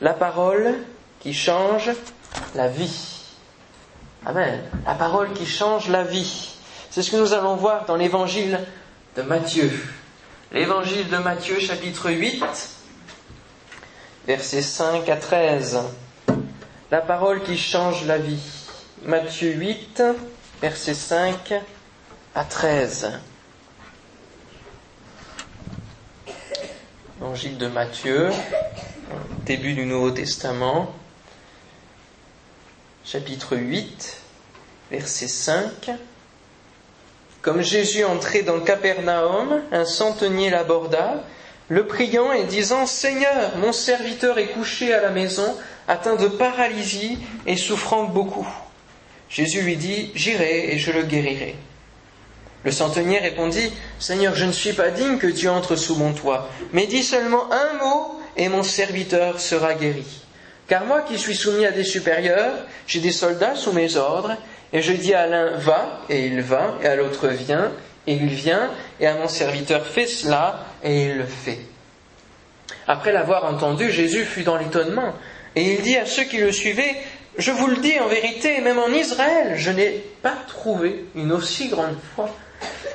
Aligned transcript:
la 0.00 0.12
parole 0.12 0.74
qui 1.20 1.32
change 1.32 1.90
la 2.54 2.68
vie. 2.68 3.20
Amen. 4.26 4.60
La 4.86 4.94
parole 4.94 5.32
qui 5.32 5.46
change 5.46 5.88
la 5.88 6.02
vie. 6.02 6.54
C'est 6.90 7.02
ce 7.02 7.10
que 7.10 7.16
nous 7.16 7.32
allons 7.32 7.56
voir 7.56 7.84
dans 7.86 7.96
l'évangile 7.96 8.60
de 9.16 9.22
Matthieu. 9.22 9.70
L'évangile 10.52 11.08
de 11.08 11.16
Matthieu 11.18 11.58
chapitre 11.58 12.10
8, 12.10 12.44
versets 14.26 14.62
5 14.62 15.08
à 15.08 15.16
13. 15.16 15.80
La 16.90 17.00
parole 17.00 17.42
qui 17.42 17.58
change 17.58 18.06
la 18.06 18.18
vie. 18.18 18.40
Matthieu 19.04 19.52
8, 19.52 20.02
versets 20.62 20.94
5 20.94 21.54
à 22.34 22.44
13. 22.44 23.12
Évangile 27.20 27.58
de 27.58 27.66
Matthieu, 27.66 28.30
début 29.44 29.74
du 29.74 29.84
Nouveau 29.84 30.10
Testament, 30.10 30.90
chapitre 33.04 33.56
8, 33.56 34.16
verset 34.90 35.28
5. 35.28 35.90
Comme 37.42 37.60
Jésus 37.60 38.04
entrait 38.04 38.42
dans 38.42 38.60
Capernaum, 38.60 39.60
un 39.70 39.84
centenier 39.84 40.48
l'aborda, 40.48 41.24
le 41.68 41.86
priant 41.86 42.32
et 42.32 42.44
disant 42.44 42.86
Seigneur, 42.86 43.58
mon 43.58 43.72
serviteur 43.72 44.38
est 44.38 44.48
couché 44.48 44.94
à 44.94 45.02
la 45.02 45.10
maison, 45.10 45.54
atteint 45.88 46.16
de 46.16 46.28
paralysie 46.28 47.18
et 47.46 47.58
souffrant 47.58 48.04
beaucoup. 48.04 48.48
Jésus 49.28 49.60
lui 49.60 49.76
dit 49.76 50.10
J'irai 50.14 50.72
et 50.72 50.78
je 50.78 50.90
le 50.90 51.02
guérirai. 51.02 51.54
Le 52.64 52.72
centenier 52.72 53.18
répondit 53.18 53.70
Seigneur, 53.98 54.34
je 54.34 54.46
ne 54.46 54.52
suis 54.52 54.72
pas 54.72 54.88
digne 54.88 55.18
que 55.18 55.26
tu 55.26 55.50
entres 55.50 55.76
sous 55.76 55.96
mon 55.96 56.14
toit, 56.14 56.48
mais 56.72 56.86
dis 56.86 57.02
seulement 57.02 57.52
un 57.52 57.74
mot 57.74 58.23
et 58.36 58.48
mon 58.48 58.62
serviteur 58.62 59.40
sera 59.40 59.74
guéri. 59.74 60.04
Car 60.66 60.84
moi 60.86 61.02
qui 61.02 61.18
suis 61.18 61.34
soumis 61.34 61.66
à 61.66 61.70
des 61.70 61.84
supérieurs, 61.84 62.54
j'ai 62.86 63.00
des 63.00 63.12
soldats 63.12 63.54
sous 63.54 63.72
mes 63.72 63.96
ordres, 63.96 64.36
et 64.72 64.82
je 64.82 64.92
dis 64.92 65.14
à 65.14 65.26
l'un 65.26 65.56
va, 65.58 66.00
et 66.08 66.26
il 66.26 66.40
va, 66.40 66.78
et 66.82 66.86
à 66.86 66.96
l'autre 66.96 67.28
viens, 67.28 67.70
et 68.06 68.14
il 68.14 68.26
vient, 68.26 68.70
et 68.98 69.06
à 69.06 69.14
mon 69.14 69.28
serviteur 69.28 69.86
fais 69.86 70.06
cela, 70.06 70.66
et 70.82 71.04
il 71.04 71.18
le 71.18 71.26
fait. 71.26 71.60
Après 72.86 73.12
l'avoir 73.12 73.44
entendu, 73.44 73.90
Jésus 73.90 74.24
fut 74.24 74.42
dans 74.42 74.56
l'étonnement, 74.56 75.14
et 75.54 75.74
il 75.74 75.82
dit 75.82 75.96
à 75.96 76.06
ceux 76.06 76.24
qui 76.24 76.38
le 76.38 76.50
suivaient, 76.50 76.96
je 77.36 77.50
vous 77.50 77.66
le 77.66 77.76
dis 77.76 77.98
en 78.00 78.08
vérité, 78.08 78.60
même 78.60 78.78
en 78.78 78.88
Israël, 78.88 79.54
je 79.56 79.70
n'ai 79.70 80.02
pas 80.22 80.36
trouvé 80.46 81.04
une 81.14 81.32
aussi 81.32 81.68
grande 81.68 81.96
foi. 82.14 82.30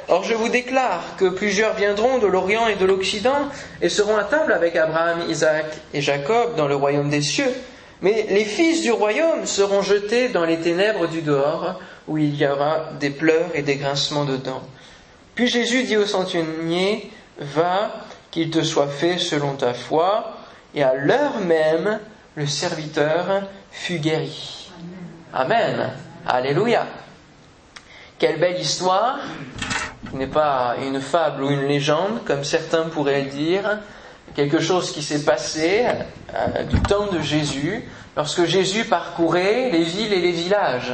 Or 0.09 0.23
je 0.23 0.33
vous 0.33 0.49
déclare 0.49 1.03
que 1.17 1.29
plusieurs 1.29 1.75
viendront 1.75 2.17
de 2.17 2.25
l'Orient 2.25 2.67
et 2.67 2.75
de 2.75 2.85
l'Occident 2.85 3.47
et 3.79 3.89
seront 3.89 4.17
à 4.17 4.23
table 4.23 4.53
avec 4.53 4.75
Abraham, 4.75 5.19
Isaac 5.29 5.65
et 5.93 6.01
Jacob 6.01 6.55
dans 6.55 6.67
le 6.67 6.75
royaume 6.75 7.11
des 7.11 7.21
cieux. 7.21 7.53
Mais 8.01 8.25
les 8.29 8.45
fils 8.45 8.81
du 8.81 8.91
royaume 8.91 9.45
seront 9.45 9.83
jetés 9.83 10.29
dans 10.29 10.45
les 10.45 10.57
ténèbres 10.57 11.07
du 11.07 11.21
dehors, 11.21 11.79
où 12.07 12.17
il 12.17 12.35
y 12.35 12.47
aura 12.47 12.89
des 12.99 13.11
pleurs 13.11 13.51
et 13.53 13.61
des 13.61 13.75
grincements 13.75 14.25
de 14.25 14.37
dents. 14.37 14.63
Puis 15.35 15.47
Jésus 15.47 15.83
dit 15.83 15.97
au 15.97 16.05
centenier, 16.05 17.11
Va, 17.37 17.91
qu'il 18.31 18.49
te 18.49 18.63
soit 18.63 18.87
fait 18.87 19.17
selon 19.17 19.53
ta 19.53 19.73
foi, 19.73 20.37
et 20.73 20.81
à 20.81 20.95
l'heure 20.95 21.39
même, 21.39 21.99
le 22.35 22.47
serviteur 22.47 23.43
fut 23.71 23.99
guéri. 23.99 24.71
Amen. 25.33 25.91
Alléluia. 26.25 26.87
Quelle 28.17 28.39
belle 28.39 28.59
histoire 28.59 29.19
qui 30.09 30.17
n'est 30.17 30.27
pas 30.27 30.75
une 30.81 31.01
fable 31.01 31.43
ou 31.43 31.49
une 31.49 31.67
légende, 31.67 32.23
comme 32.25 32.43
certains 32.43 32.83
pourraient 32.83 33.23
le 33.23 33.29
dire, 33.29 33.79
quelque 34.35 34.59
chose 34.59 34.91
qui 34.91 35.03
s'est 35.03 35.23
passé 35.23 35.85
euh, 36.33 36.63
du 36.63 36.79
temps 36.81 37.07
de 37.07 37.21
Jésus, 37.21 37.83
lorsque 38.15 38.45
Jésus 38.45 38.85
parcourait 38.85 39.69
les 39.71 39.83
villes 39.83 40.13
et 40.13 40.21
les 40.21 40.31
villages. 40.31 40.93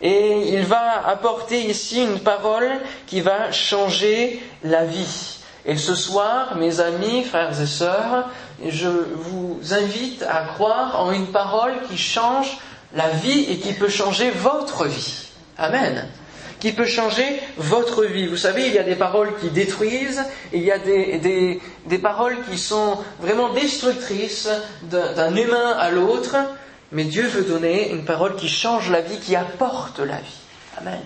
Et 0.00 0.54
il 0.54 0.64
va 0.64 1.06
apporter 1.06 1.60
ici 1.60 2.02
une 2.02 2.18
parole 2.20 2.70
qui 3.06 3.20
va 3.20 3.52
changer 3.52 4.42
la 4.64 4.84
vie. 4.84 5.38
Et 5.64 5.76
ce 5.76 5.94
soir, 5.94 6.56
mes 6.56 6.80
amis, 6.80 7.22
frères 7.22 7.60
et 7.60 7.66
sœurs, 7.66 8.28
je 8.66 8.88
vous 8.88 9.60
invite 9.70 10.24
à 10.24 10.42
croire 10.54 11.00
en 11.00 11.12
une 11.12 11.28
parole 11.28 11.74
qui 11.88 11.96
change 11.96 12.58
la 12.94 13.10
vie 13.10 13.46
et 13.48 13.58
qui 13.58 13.72
peut 13.72 13.88
changer 13.88 14.30
votre 14.30 14.86
vie. 14.86 15.28
Amen 15.56 16.08
qui 16.62 16.70
peut 16.70 16.86
changer 16.86 17.40
votre 17.56 18.04
vie. 18.04 18.28
Vous 18.28 18.36
savez, 18.36 18.68
il 18.68 18.72
y 18.72 18.78
a 18.78 18.84
des 18.84 18.94
paroles 18.94 19.36
qui 19.40 19.50
détruisent, 19.50 20.22
il 20.52 20.62
y 20.62 20.70
a 20.70 20.78
des, 20.78 21.60
des, 21.86 21.98
paroles 21.98 22.36
qui 22.48 22.56
sont 22.56 22.98
vraiment 23.18 23.52
destructrices 23.52 24.48
d'un 24.82 25.34
humain 25.34 25.72
à 25.76 25.90
l'autre, 25.90 26.36
mais 26.92 27.02
Dieu 27.02 27.26
veut 27.26 27.42
donner 27.42 27.90
une 27.90 28.04
parole 28.04 28.36
qui 28.36 28.48
change 28.48 28.90
la 28.92 29.00
vie, 29.00 29.18
qui 29.18 29.34
apporte 29.34 29.98
la 29.98 30.18
vie. 30.18 30.38
Amen. 30.78 31.00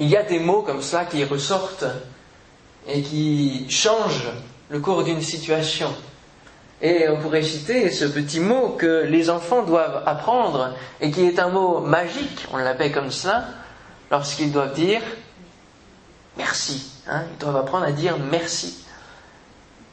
Il 0.00 0.08
y 0.08 0.16
a 0.16 0.24
des 0.24 0.40
mots 0.40 0.62
comme 0.62 0.82
ça 0.82 1.04
qui 1.04 1.22
ressortent 1.22 1.86
et 2.88 3.00
qui 3.02 3.70
changent 3.70 4.32
le 4.70 4.80
cours 4.80 5.04
d'une 5.04 5.22
situation. 5.22 5.94
Et 6.82 7.08
on 7.08 7.20
pourrait 7.20 7.44
citer 7.44 7.92
ce 7.92 8.06
petit 8.06 8.40
mot 8.40 8.70
que 8.70 9.04
les 9.04 9.30
enfants 9.30 9.62
doivent 9.62 10.02
apprendre 10.04 10.74
et 11.00 11.12
qui 11.12 11.26
est 11.26 11.38
un 11.38 11.50
mot 11.50 11.78
magique, 11.78 12.44
on 12.52 12.56
l'appelle 12.56 12.92
comme 12.92 13.12
ça, 13.12 13.44
lorsqu'ils 14.10 14.52
doivent 14.52 14.74
dire 14.74 15.02
merci. 16.36 16.92
Hein, 17.08 17.22
ils 17.32 17.38
doivent 17.38 17.56
apprendre 17.56 17.84
à 17.84 17.92
dire 17.92 18.16
merci. 18.18 18.84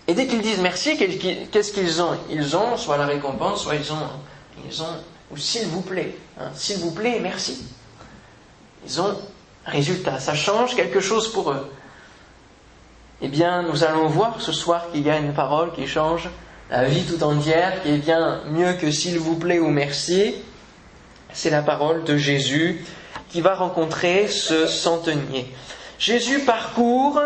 Et 0.07 0.13
dès 0.13 0.27
qu'ils 0.27 0.41
disent 0.41 0.59
merci, 0.59 0.97
qu'est-ce 0.97 1.73
qu'ils 1.73 2.01
ont? 2.01 2.15
Ils 2.29 2.55
ont 2.55 2.77
soit 2.77 2.97
la 2.97 3.07
récompense, 3.07 3.63
soit 3.63 3.75
ils 3.75 3.91
ont, 3.91 4.07
ils 4.69 4.81
ont 4.81 4.97
ou 5.31 5.37
s'il 5.37 5.67
vous 5.67 5.81
plaît, 5.81 6.15
hein, 6.39 6.49
s'il 6.53 6.77
vous 6.77 6.91
plaît, 6.91 7.19
merci. 7.21 7.65
Ils 8.85 9.01
ont 9.01 9.17
un 9.65 9.71
résultat, 9.71 10.19
ça 10.19 10.35
change 10.35 10.75
quelque 10.75 10.99
chose 10.99 11.31
pour 11.31 11.51
eux. 11.51 11.71
Eh 13.21 13.27
bien, 13.27 13.63
nous 13.63 13.83
allons 13.83 14.07
voir 14.07 14.39
ce 14.39 14.51
soir 14.51 14.91
qu'il 14.91 15.01
y 15.01 15.09
a 15.09 15.17
une 15.17 15.33
parole 15.33 15.73
qui 15.73 15.87
change 15.87 16.29
la 16.69 16.83
vie 16.85 17.03
tout 17.03 17.23
entière, 17.23 17.81
qui 17.81 17.89
est 17.89 17.97
bien 17.97 18.41
mieux 18.51 18.73
que 18.73 18.91
s'il 18.91 19.17
vous 19.17 19.35
plaît 19.35 19.59
ou 19.59 19.69
merci. 19.69 20.35
C'est 21.33 21.49
la 21.49 21.61
parole 21.61 22.03
de 22.03 22.17
Jésus 22.17 22.85
qui 23.35 23.41
va 23.41 23.53
rencontrer 23.53 24.29
ce 24.29 24.65
centenier. 24.65 25.53
Jésus 25.99 26.39
parcourt 26.45 27.21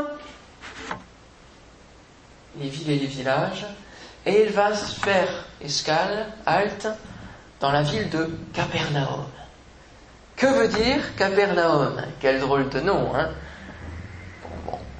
les 2.59 2.68
villes 2.68 2.90
et 2.90 2.97
les 2.97 3.06
villages 3.06 3.68
et 4.25 4.42
il 4.42 4.50
va 4.52 4.74
faire 4.74 5.46
escale, 5.62 6.34
halte, 6.48 6.88
dans 7.59 7.72
la 7.72 7.84
ville 7.84 8.09
de 8.09 8.28
Capernaum. 8.53 9.28
Que 10.36 10.48
veut 10.48 10.68
dire 10.68 11.16
Capernaum? 11.16 12.02
Quel 12.19 12.40
drôle 12.40 12.69
de 12.69 12.80
nom, 12.80 13.14
hein? 13.14 13.30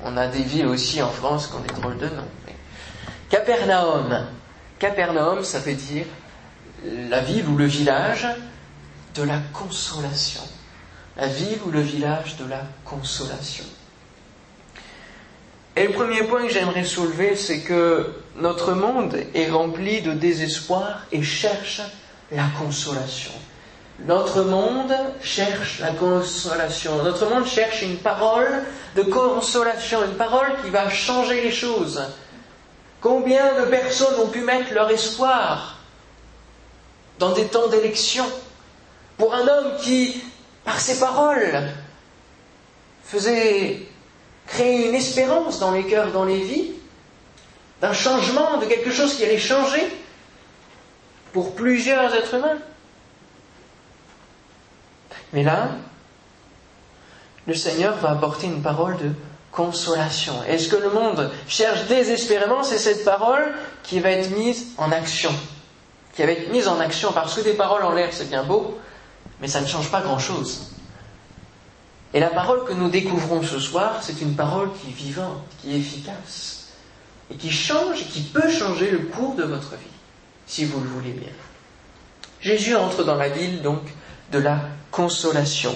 On 0.04 0.16
a 0.16 0.28
des 0.28 0.44
villes 0.44 0.68
aussi 0.68 1.02
en 1.02 1.10
France 1.10 1.48
qui 1.48 1.56
ont 1.56 1.62
des 1.62 1.74
drôles 1.74 1.98
de 1.98 2.10
noms. 2.10 2.30
Capernaum. 3.32 4.28
Capernaum, 4.78 5.44
ça 5.44 5.58
veut 5.58 5.74
dire 5.74 6.06
la 6.86 7.22
ville 7.22 7.48
ou 7.48 7.58
le 7.58 7.66
village 7.66 8.28
de 9.16 9.24
la 9.24 9.40
consolation 9.52 10.44
la 11.20 11.28
ville 11.28 11.60
ou 11.66 11.72
le 11.72 11.82
village 11.82 12.38
de 12.38 12.50
la 12.50 12.62
consolation. 12.86 13.66
Et 15.76 15.88
le 15.88 15.94
premier 15.94 16.24
point 16.24 16.44
que 16.44 16.50
j'aimerais 16.50 16.86
soulever, 16.86 17.36
c'est 17.36 17.62
que 17.62 18.14
notre 18.38 18.74
monde 18.74 19.18
est 19.34 19.50
rempli 19.50 20.02
de 20.02 20.14
désespoir 20.14 21.06
et 21.12 21.22
cherche 21.22 21.82
la 22.32 22.46
consolation. 22.58 23.32
Notre 24.06 24.44
monde 24.44 24.94
cherche 25.22 25.80
la 25.80 25.92
consolation. 25.92 27.04
Notre 27.04 27.30
monde 27.30 27.46
cherche 27.46 27.82
une 27.82 27.98
parole 27.98 28.64
de 28.96 29.04
consolation, 29.04 30.04
une 30.06 30.16
parole 30.16 30.48
qui 30.64 30.70
va 30.70 30.90
changer 30.90 31.42
les 31.42 31.52
choses. 31.52 32.02
Combien 33.02 33.62
de 33.62 33.66
personnes 33.66 34.20
ont 34.22 34.28
pu 34.28 34.40
mettre 34.42 34.74
leur 34.74 34.90
espoir 34.90 35.80
dans 37.20 37.34
des 37.34 37.46
temps 37.46 37.68
d'élection? 37.68 38.26
Pour 39.18 39.34
un 39.34 39.46
homme 39.48 39.74
qui 39.82 40.22
par 40.70 40.80
ses 40.80 41.00
paroles, 41.00 41.64
faisait 43.04 43.88
créer 44.46 44.88
une 44.88 44.94
espérance 44.94 45.58
dans 45.58 45.72
les 45.72 45.84
cœurs, 45.84 46.12
dans 46.12 46.26
les 46.26 46.42
vies, 46.42 46.74
d'un 47.82 47.94
changement, 47.94 48.58
de 48.58 48.68
quelque 48.68 48.92
chose 48.92 49.16
qui 49.16 49.24
allait 49.24 49.40
changer 49.40 49.82
pour 51.34 51.56
plusieurs 51.56 52.14
êtres 52.14 52.36
humains. 52.36 52.60
Mais 55.34 55.42
là, 55.42 55.70
le 57.48 57.56
Seigneur 57.56 57.96
va 57.96 58.12
apporter 58.12 58.46
une 58.46 58.62
parole 58.62 58.96
de 58.98 59.10
consolation. 59.52 60.36
Et 60.48 60.60
ce 60.60 60.70
que 60.70 60.76
le 60.76 60.92
monde 60.92 61.32
cherche 61.48 61.88
désespérément, 61.88 62.62
c'est 62.62 62.78
cette 62.78 63.04
parole 63.04 63.56
qui 63.82 64.00
va 64.02 64.12
être 64.12 64.30
mise 64.38 64.68
en 64.78 64.92
action. 64.92 65.34
Qui 66.16 66.22
va 66.22 66.32
être 66.34 66.52
mise 66.52 66.68
en 66.68 66.80
action, 66.80 67.12
parce 67.12 67.34
que 67.34 67.42
des 67.42 67.54
paroles 67.54 67.82
en 67.82 67.94
l'air, 67.94 68.10
c'est 68.12 68.30
bien 68.30 68.44
beau, 68.44 68.78
mais 69.42 69.48
ça 69.48 69.62
ne 69.62 69.68
change 69.68 69.90
pas 69.90 70.02
grand-chose. 70.02 70.72
Et 72.14 72.20
la 72.20 72.30
parole 72.30 72.66
que 72.66 72.74
nous 72.74 72.90
découvrons 72.90 73.44
ce 73.44 73.60
soir, 73.60 74.00
c'est 74.02 74.22
une 74.22 74.36
parole 74.36 74.70
qui 74.74 74.90
est 74.90 74.94
vivante, 74.94 75.44
qui 75.62 75.74
est 75.74 75.78
efficace. 75.78 76.56
et 77.32 77.36
qui 77.36 77.52
change 77.52 78.02
et 78.02 78.06
qui 78.06 78.22
peut 78.22 78.50
changer 78.50 78.90
le 78.90 79.00
cours 79.00 79.36
de 79.36 79.44
votre 79.44 79.72
vie, 79.72 79.96
si 80.48 80.66
vous 80.66 80.80
le 80.80 80.88
voulez 80.88 81.12
bien. 81.12 81.30
Jésus 82.42 82.76
entre 82.76 83.04
dans 83.04 83.16
la 83.16 83.30
ville 83.30 83.62
donc 83.62 83.82
de 84.32 84.40
la 84.40 84.62
consolation. 84.90 85.76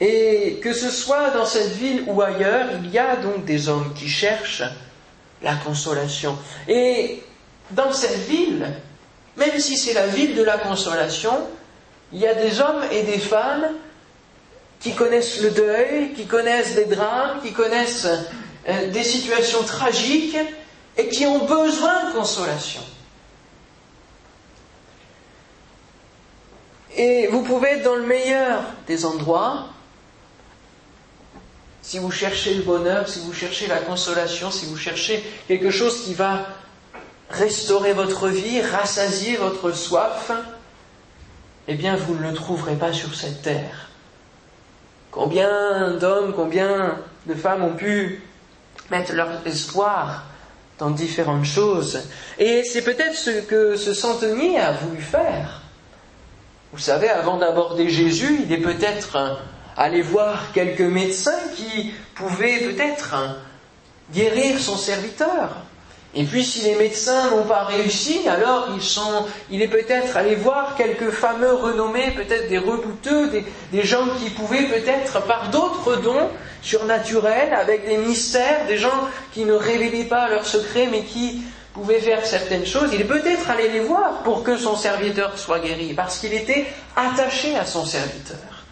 Et 0.00 0.58
que 0.62 0.72
ce 0.72 0.90
soit 0.90 1.30
dans 1.30 1.44
cette 1.44 1.72
ville 1.72 2.04
ou 2.06 2.22
ailleurs, 2.22 2.70
il 2.82 2.90
y 2.90 2.98
a 2.98 3.16
donc 3.16 3.44
des 3.44 3.68
hommes 3.68 3.92
qui 3.94 4.08
cherchent 4.08 4.62
la 5.42 5.56
consolation. 5.56 6.38
Et 6.68 7.22
dans 7.72 7.92
cette 7.92 8.26
ville, 8.26 8.66
même 9.36 9.58
si 9.58 9.76
c'est 9.76 9.92
la 9.92 10.06
ville 10.06 10.34
de 10.34 10.42
la 10.42 10.56
consolation, 10.56 11.32
il 12.12 12.18
y 12.20 12.26
a 12.26 12.34
des 12.34 12.60
hommes 12.60 12.82
et 12.90 13.02
des 13.02 13.18
femmes 13.18 13.68
qui 14.80 14.94
connaissent 14.94 15.40
le 15.40 15.50
deuil, 15.50 16.12
qui 16.14 16.26
connaissent 16.26 16.74
des 16.74 16.86
drames, 16.86 17.40
qui 17.42 17.52
connaissent 17.52 18.08
euh, 18.68 18.90
des 18.90 19.04
situations 19.04 19.62
tragiques 19.62 20.36
et 20.96 21.08
qui 21.08 21.26
ont 21.26 21.44
besoin 21.44 22.08
de 22.08 22.12
consolation. 22.14 22.82
Et 26.96 27.28
vous 27.28 27.42
pouvez 27.42 27.70
être 27.70 27.84
dans 27.84 27.94
le 27.94 28.06
meilleur 28.06 28.62
des 28.86 29.04
endroits, 29.04 29.66
si 31.82 31.98
vous 31.98 32.10
cherchez 32.10 32.54
le 32.54 32.62
bonheur, 32.62 33.08
si 33.08 33.20
vous 33.20 33.32
cherchez 33.32 33.66
la 33.66 33.78
consolation, 33.78 34.50
si 34.50 34.66
vous 34.66 34.76
cherchez 34.76 35.22
quelque 35.46 35.70
chose 35.70 36.04
qui 36.04 36.14
va 36.14 36.46
restaurer 37.30 37.92
votre 37.92 38.28
vie, 38.28 38.60
rassasier 38.60 39.36
votre 39.36 39.72
soif, 39.72 40.32
eh 41.72 41.74
bien 41.74 41.94
vous 41.94 42.16
ne 42.16 42.28
le 42.28 42.34
trouverez 42.34 42.74
pas 42.74 42.92
sur 42.92 43.14
cette 43.14 43.42
terre. 43.42 43.88
Combien 45.12 45.92
d'hommes, 45.92 46.32
combien 46.34 46.98
de 47.26 47.34
femmes 47.34 47.62
ont 47.62 47.76
pu 47.76 48.22
mettre 48.90 49.12
leur 49.12 49.46
espoir 49.46 50.24
dans 50.80 50.90
différentes 50.90 51.44
choses. 51.44 52.02
Et 52.40 52.64
c'est 52.64 52.82
peut-être 52.82 53.14
ce 53.14 53.42
que 53.42 53.76
ce 53.76 53.94
centenier 53.94 54.58
a 54.58 54.72
voulu 54.72 55.00
faire. 55.00 55.62
Vous 56.72 56.80
savez, 56.80 57.08
avant 57.08 57.36
d'aborder 57.36 57.88
Jésus, 57.88 58.40
il 58.44 58.52
est 58.52 58.58
peut-être 58.58 59.38
allé 59.76 60.02
voir 60.02 60.50
quelques 60.52 60.80
médecins 60.80 61.38
qui 61.54 61.92
pouvaient 62.16 62.58
peut-être 62.58 63.14
guérir 64.12 64.58
son 64.58 64.76
serviteur. 64.76 65.50
Et 66.14 66.24
puis 66.24 66.44
si 66.44 66.62
les 66.62 66.74
médecins 66.74 67.30
n'ont 67.30 67.44
pas 67.44 67.64
réussi, 67.64 68.28
alors 68.28 68.68
ils 68.74 68.82
sont, 68.82 69.26
il 69.50 69.62
est 69.62 69.68
peut-être 69.68 70.16
allé 70.16 70.34
voir 70.34 70.74
quelques 70.76 71.10
fameux 71.10 71.54
renommés, 71.54 72.10
peut-être 72.10 72.48
des 72.48 72.58
rebouteux, 72.58 73.28
des, 73.28 73.44
des 73.70 73.84
gens 73.84 74.06
qui 74.20 74.30
pouvaient 74.30 74.64
peut-être 74.64 75.22
par 75.26 75.50
d'autres 75.50 75.96
dons 75.96 76.28
surnaturels, 76.62 77.54
avec 77.54 77.86
des 77.86 77.96
mystères, 77.96 78.66
des 78.66 78.76
gens 78.76 79.08
qui 79.32 79.44
ne 79.44 79.52
révélaient 79.52 80.04
pas 80.04 80.28
leurs 80.28 80.46
secrets, 80.46 80.88
mais 80.90 81.04
qui 81.04 81.42
pouvaient 81.72 82.00
faire 82.00 82.26
certaines 82.26 82.66
choses, 82.66 82.90
il 82.92 83.00
est 83.00 83.04
peut-être 83.04 83.48
allé 83.48 83.68
les 83.68 83.80
voir 83.80 84.22
pour 84.24 84.42
que 84.42 84.56
son 84.56 84.76
serviteur 84.76 85.38
soit 85.38 85.60
guéri, 85.60 85.94
parce 85.94 86.18
qu'il 86.18 86.34
était 86.34 86.66
attaché 86.96 87.56
à 87.56 87.64
son 87.64 87.84
serviteur. 87.86 88.64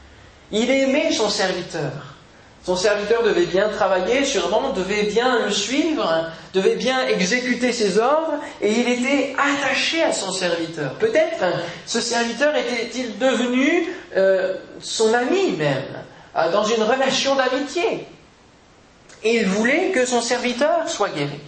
Il 0.51 0.69
aimait 0.71 1.13
son 1.13 1.29
serviteur. 1.29 2.18
Son 2.69 2.77
serviteur 2.77 3.23
devait 3.23 3.47
bien 3.47 3.71
travailler, 3.71 4.27
sûrement, 4.27 4.75
devait 4.75 5.05
bien 5.05 5.47
le 5.47 5.51
suivre, 5.51 6.27
devait 6.53 6.77
bien 6.77 7.07
exécuter 7.07 7.73
ses 7.73 7.97
ordres, 7.97 8.35
et 8.61 8.71
il 8.71 8.87
était 8.91 9.35
attaché 9.39 10.03
à 10.03 10.13
son 10.13 10.31
serviteur. 10.31 10.93
Peut-être 10.97 11.47
ce 11.87 11.99
serviteur 12.03 12.55
était-il 12.55 13.17
devenu 13.17 13.89
euh, 14.19 14.57
son 14.81 15.15
ami 15.15 15.53
même, 15.53 15.83
euh, 16.37 16.53
dans 16.53 16.65
une 16.65 16.83
relation 16.83 17.37
d'amitié. 17.37 18.07
Et 19.25 19.37
il 19.37 19.47
voulait 19.47 19.89
que 19.95 20.05
son 20.05 20.21
serviteur 20.21 20.91
soit 20.91 21.09
guéri. 21.09 21.41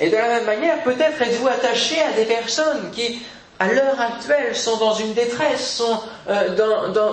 Et 0.00 0.08
de 0.08 0.16
la 0.16 0.28
même 0.28 0.46
manière, 0.46 0.82
peut-être 0.84 1.20
êtes-vous 1.20 1.48
attaché 1.48 2.00
à 2.00 2.12
des 2.12 2.24
personnes 2.24 2.90
qui 2.92 3.20
à 3.58 3.72
l'heure 3.72 4.00
actuelle, 4.00 4.54
sont 4.54 4.76
dans 4.76 4.94
une 4.94 5.14
détresse, 5.14 5.74
sont 5.74 6.00
euh, 6.28 6.54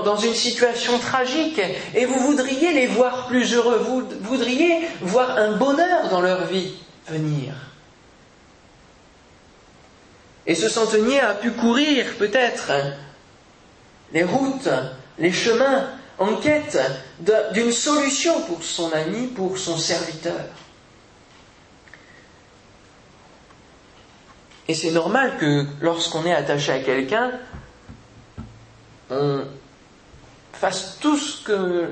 dans, 0.04 0.18
une 0.18 0.34
situation 0.36 1.00
tragique, 1.00 1.60
et 1.96 2.06
vous 2.06 2.20
voudriez 2.20 2.74
les 2.74 2.88
voir 2.88 3.28
plus 3.28 3.54
heureux, 3.54 3.78
vous 3.80 4.04
voudriez 4.22 4.88
voir 5.02 5.38
un 5.38 5.54
bonheur 5.58 6.10
dans 6.10 6.22
leur 6.22 6.46
vie 6.46 6.74
venir. 7.08 7.54
Et 10.48 10.54
ce 10.54 10.70
centenier 10.70 11.20
a 11.20 11.34
pu 11.34 11.52
courir 11.52 12.06
peut-être 12.20 12.72
les 14.14 14.24
routes, 14.24 14.70
les 15.18 15.32
chemins, 15.32 15.88
en 16.20 16.36
quête 16.36 16.80
d'une 17.54 17.72
solution 17.72 18.40
pour 18.42 18.64
son 18.64 18.92
ami, 18.94 19.28
pour 19.28 19.58
son 19.58 19.78
serviteur. 19.78 20.46
Et 24.68 24.74
c'est 24.74 24.92
normal 24.92 25.38
que 25.38 25.66
lorsqu'on 25.82 26.26
est 26.26 26.34
attaché 26.34 26.72
à 26.72 26.80
quelqu'un, 26.80 27.32
on 29.12 29.44
fasse 30.54 30.98
tout 31.00 31.18
ce 31.18 31.44
que 31.44 31.90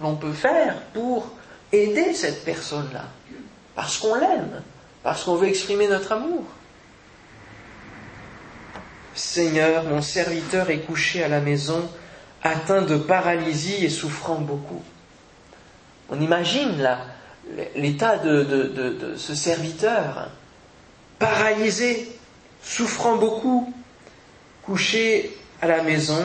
l'on 0.00 0.14
peut 0.14 0.32
faire 0.32 0.76
pour 0.94 1.32
aider 1.72 2.14
cette 2.14 2.44
personne-là. 2.44 3.04
Parce 3.74 3.98
qu'on 3.98 4.14
l'aime, 4.14 4.62
parce 5.02 5.24
qu'on 5.24 5.34
veut 5.34 5.48
exprimer 5.48 5.88
notre 5.88 6.12
amour. 6.12 6.44
Seigneur, 9.14 9.82
mon 9.84 10.00
serviteur 10.00 10.70
est 10.70 10.80
couché 10.80 11.24
à 11.24 11.28
la 11.28 11.40
maison, 11.40 11.82
atteint 12.44 12.82
de 12.82 12.96
paralysie 12.96 13.84
et 13.84 13.90
souffrant 13.90 14.36
beaucoup. 14.36 14.82
On 16.10 16.20
imagine 16.20 16.78
là 16.78 17.00
l'état 17.74 18.18
de, 18.18 18.44
de 18.44 19.16
ce 19.16 19.34
serviteur 19.34 20.30
paralysé, 21.18 22.08
souffrant 22.62 23.16
beaucoup, 23.16 23.72
couché 24.62 25.36
à 25.60 25.66
la 25.66 25.82
maison, 25.82 26.24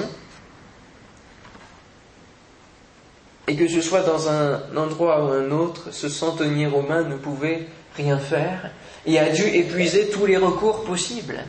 et 3.48 3.56
que 3.56 3.68
ce 3.68 3.81
soit 3.81 4.01
dans 4.01 4.30
un 4.30 4.62
endroit 4.75 5.25
ou 5.25 5.30
un 5.30 5.51
autre, 5.51 5.92
ce 5.92 6.10
centenier 6.10 6.68
romain 6.68 7.04
ne 7.04 7.16
pouvait 7.16 7.68
rien 7.95 8.18
faire 8.18 8.72
et 9.06 9.19
a 9.19 9.30
dû 9.30 9.44
épuiser 9.44 10.10
tous 10.10 10.25
les 10.25 10.38
recours 10.38 10.84
possibles. 10.86 11.44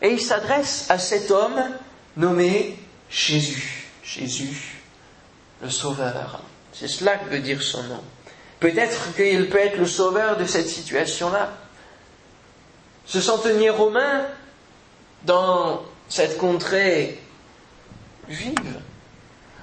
Et 0.00 0.08
il 0.08 0.20
s'adresse 0.20 0.86
à 0.88 0.98
cet 0.98 1.30
homme 1.30 1.62
nommé 2.16 2.78
Jésus. 3.10 3.86
Jésus, 4.02 4.80
le 5.62 5.68
Sauveur. 5.68 6.42
C'est 6.72 6.88
cela 6.88 7.16
que 7.16 7.28
veut 7.28 7.40
dire 7.40 7.62
son 7.62 7.82
nom. 7.84 8.00
Peut-être 8.60 9.14
qu'il 9.14 9.48
peut 9.48 9.58
être 9.58 9.76
le 9.76 9.86
sauveur 9.86 10.36
de 10.36 10.44
cette 10.44 10.68
situation-là. 10.68 11.52
Ce 13.10 13.20
centenier 13.20 13.70
romain, 13.70 14.24
dans 15.24 15.82
cette 16.08 16.38
contrée 16.38 17.20
juive, 18.28 18.80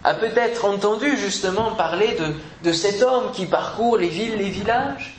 a 0.04 0.14
peut-être 0.14 0.66
entendu 0.66 1.16
justement 1.16 1.72
parler 1.72 2.18
de, 2.62 2.74
cet 2.74 3.02
homme 3.02 3.32
qui 3.32 3.46
parcourt 3.46 3.98
les 3.98 4.10
villes, 4.10 4.36
les 4.36 4.50
villages, 4.50 5.16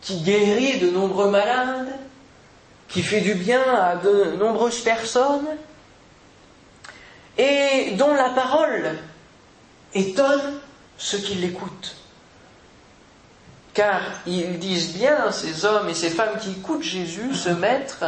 qui 0.00 0.20
guérit 0.20 0.78
de 0.78 0.90
nombreux 0.90 1.28
malades, 1.28 1.92
qui 2.88 3.02
fait 3.02 3.20
du 3.20 3.34
bien 3.34 3.62
à 3.74 3.96
de 3.96 4.36
nombreuses 4.38 4.82
personnes, 4.82 5.48
et 7.36 7.96
dont 7.96 8.14
la 8.14 8.30
parole 8.30 8.96
étonne 9.92 10.60
ceux 10.98 11.18
qui 11.18 11.34
l'écoutent. 11.34 11.96
Car 13.80 14.02
ils 14.26 14.58
disent 14.58 14.92
bien, 14.92 15.32
ces 15.32 15.64
hommes 15.64 15.88
et 15.88 15.94
ces 15.94 16.10
femmes 16.10 16.38
qui 16.38 16.50
écoutent 16.50 16.82
Jésus, 16.82 17.32
ce 17.32 17.48
maître, 17.48 18.04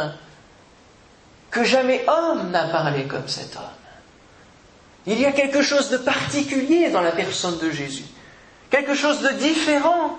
que 1.49 1.63
jamais 1.63 2.05
homme 2.07 2.51
n'a 2.51 2.65
parlé 2.65 3.05
comme 3.05 3.27
cet 3.27 3.55
homme. 3.55 3.63
Il 5.07 5.19
y 5.19 5.25
a 5.25 5.31
quelque 5.31 5.63
chose 5.63 5.89
de 5.89 5.97
particulier 5.97 6.91
dans 6.91 7.01
la 7.01 7.11
personne 7.11 7.57
de 7.57 7.71
Jésus, 7.71 8.05
quelque 8.69 8.93
chose 8.93 9.21
de 9.21 9.29
différent 9.29 10.15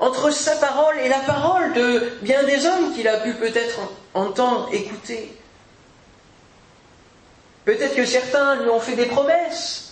entre 0.00 0.32
sa 0.32 0.56
parole 0.56 0.98
et 0.98 1.08
la 1.08 1.20
parole 1.20 1.72
de 1.72 2.10
bien 2.22 2.42
des 2.42 2.66
hommes 2.66 2.92
qu'il 2.92 3.06
a 3.06 3.18
pu 3.18 3.34
peut-être 3.34 3.78
entendre, 4.12 4.70
écouter. 4.72 5.40
Peut-être 7.64 7.94
que 7.94 8.06
certains 8.06 8.56
lui 8.56 8.70
ont 8.70 8.80
fait 8.80 8.96
des 8.96 9.06
promesses, 9.06 9.89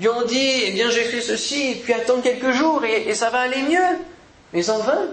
ils 0.00 0.08
ont 0.08 0.22
dit, 0.22 0.62
eh 0.64 0.72
bien 0.72 0.90
j'ai 0.90 1.04
fait 1.04 1.20
ceci, 1.20 1.80
puis 1.84 1.92
attends 1.92 2.22
quelques 2.22 2.52
jours 2.52 2.82
et, 2.84 3.14
ça 3.14 3.28
va 3.28 3.40
aller 3.40 3.62
mieux. 3.62 3.98
Mais 4.52 4.70
en 4.70 4.78
vain. 4.78 5.08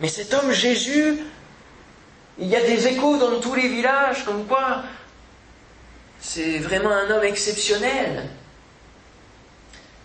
Mais 0.00 0.08
cet 0.08 0.34
homme 0.34 0.52
Jésus, 0.52 1.18
il 2.38 2.48
y 2.48 2.54
a 2.54 2.60
des 2.60 2.86
échos 2.86 3.16
dans 3.16 3.40
tous 3.40 3.54
les 3.54 3.68
villages, 3.68 4.24
comme 4.24 4.46
quoi 4.46 4.82
c'est 6.20 6.58
vraiment 6.58 6.90
un 6.90 7.10
homme 7.10 7.24
exceptionnel. 7.24 8.28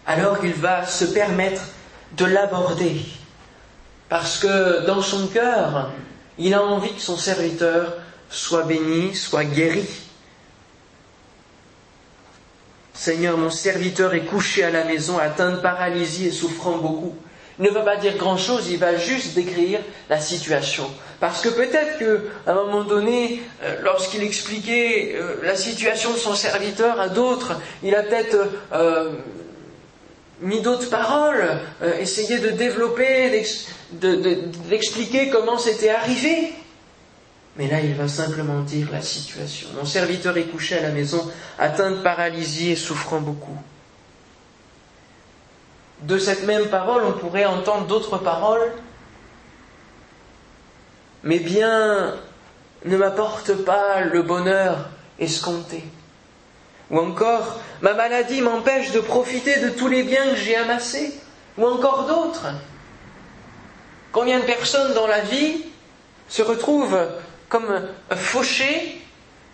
Alors 0.05 0.37
il 0.43 0.53
va 0.53 0.85
se 0.85 1.05
permettre 1.05 1.61
de 2.13 2.25
l'aborder. 2.25 3.01
Parce 4.07 4.37
que 4.37 4.85
dans 4.85 5.01
son 5.01 5.27
cœur, 5.27 5.91
il 6.37 6.53
a 6.53 6.63
envie 6.63 6.93
que 6.93 7.01
son 7.01 7.17
serviteur 7.17 7.93
soit 8.29 8.63
béni, 8.63 9.15
soit 9.15 9.45
guéri. 9.45 9.85
Seigneur, 13.01 13.35
mon 13.35 13.49
serviteur 13.49 14.13
est 14.13 14.25
couché 14.25 14.63
à 14.63 14.69
la 14.69 14.83
maison, 14.83 15.17
atteint 15.17 15.49
de 15.49 15.55
paralysie 15.55 16.27
et 16.27 16.31
souffrant 16.31 16.77
beaucoup. 16.77 17.15
Il 17.57 17.65
ne 17.65 17.71
va 17.71 17.81
pas 17.81 17.95
dire 17.95 18.15
grand-chose, 18.15 18.69
il 18.69 18.77
va 18.77 18.95
juste 18.95 19.33
décrire 19.33 19.79
la 20.07 20.19
situation. 20.19 20.87
Parce 21.19 21.41
que 21.41 21.49
peut-être 21.49 21.97
qu'à 21.97 22.51
un 22.51 22.53
moment 22.53 22.83
donné, 22.83 23.41
euh, 23.63 23.77
lorsqu'il 23.81 24.21
expliquait 24.21 25.15
euh, 25.15 25.37
la 25.41 25.55
situation 25.55 26.13
de 26.13 26.19
son 26.19 26.35
serviteur 26.35 26.99
à 26.99 27.09
d'autres, 27.09 27.59
il 27.81 27.95
a 27.95 28.03
peut-être 28.03 28.37
euh, 28.71 29.13
mis 30.41 30.61
d'autres 30.61 30.91
paroles, 30.91 31.57
essayé 31.99 32.37
de 32.37 32.49
développer, 32.49 33.31
d'expliquer 33.91 35.31
comment 35.31 35.57
c'était 35.57 35.89
arrivé. 35.89 36.53
Mais 37.57 37.67
là, 37.67 37.81
il 37.81 37.93
va 37.95 38.07
simplement 38.07 38.61
dire 38.61 38.87
la 38.91 39.01
situation. 39.01 39.67
Mon 39.75 39.85
serviteur 39.85 40.37
est 40.37 40.45
couché 40.45 40.77
à 40.77 40.81
la 40.81 40.89
maison, 40.91 41.29
atteint 41.59 41.91
de 41.91 42.01
paralysie 42.01 42.71
et 42.71 42.75
souffrant 42.75 43.19
beaucoup. 43.19 43.57
De 46.03 46.17
cette 46.17 46.45
même 46.45 46.67
parole, 46.67 47.03
on 47.05 47.11
pourrait 47.13 47.45
entendre 47.45 47.87
d'autres 47.87 48.17
paroles. 48.17 48.71
Mais 51.23 51.39
bien 51.39 52.15
ne 52.85 52.97
m'apporte 52.97 53.53
pas 53.53 54.01
le 54.01 54.23
bonheur 54.23 54.89
escompté. 55.19 55.83
Ou 56.89 56.99
encore, 56.99 57.59
ma 57.81 57.93
maladie 57.93 58.41
m'empêche 58.41 58.91
de 58.91 58.99
profiter 58.99 59.59
de 59.59 59.69
tous 59.69 59.87
les 59.87 60.03
biens 60.03 60.29
que 60.29 60.35
j'ai 60.35 60.55
amassés. 60.55 61.13
Ou 61.57 61.65
encore 61.67 62.05
d'autres. 62.07 62.47
Combien 64.11 64.39
de 64.39 64.45
personnes 64.45 64.93
dans 64.93 65.07
la 65.07 65.21
vie 65.21 65.65
se 66.27 66.41
retrouvent 66.41 67.07
comme 67.51 67.81
fauchées 68.15 69.01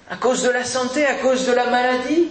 à 0.10 0.16
cause 0.16 0.44
de 0.44 0.50
la 0.50 0.64
santé, 0.64 1.06
à 1.06 1.16
cause 1.16 1.48
de 1.48 1.52
la 1.52 1.66
maladie, 1.66 2.30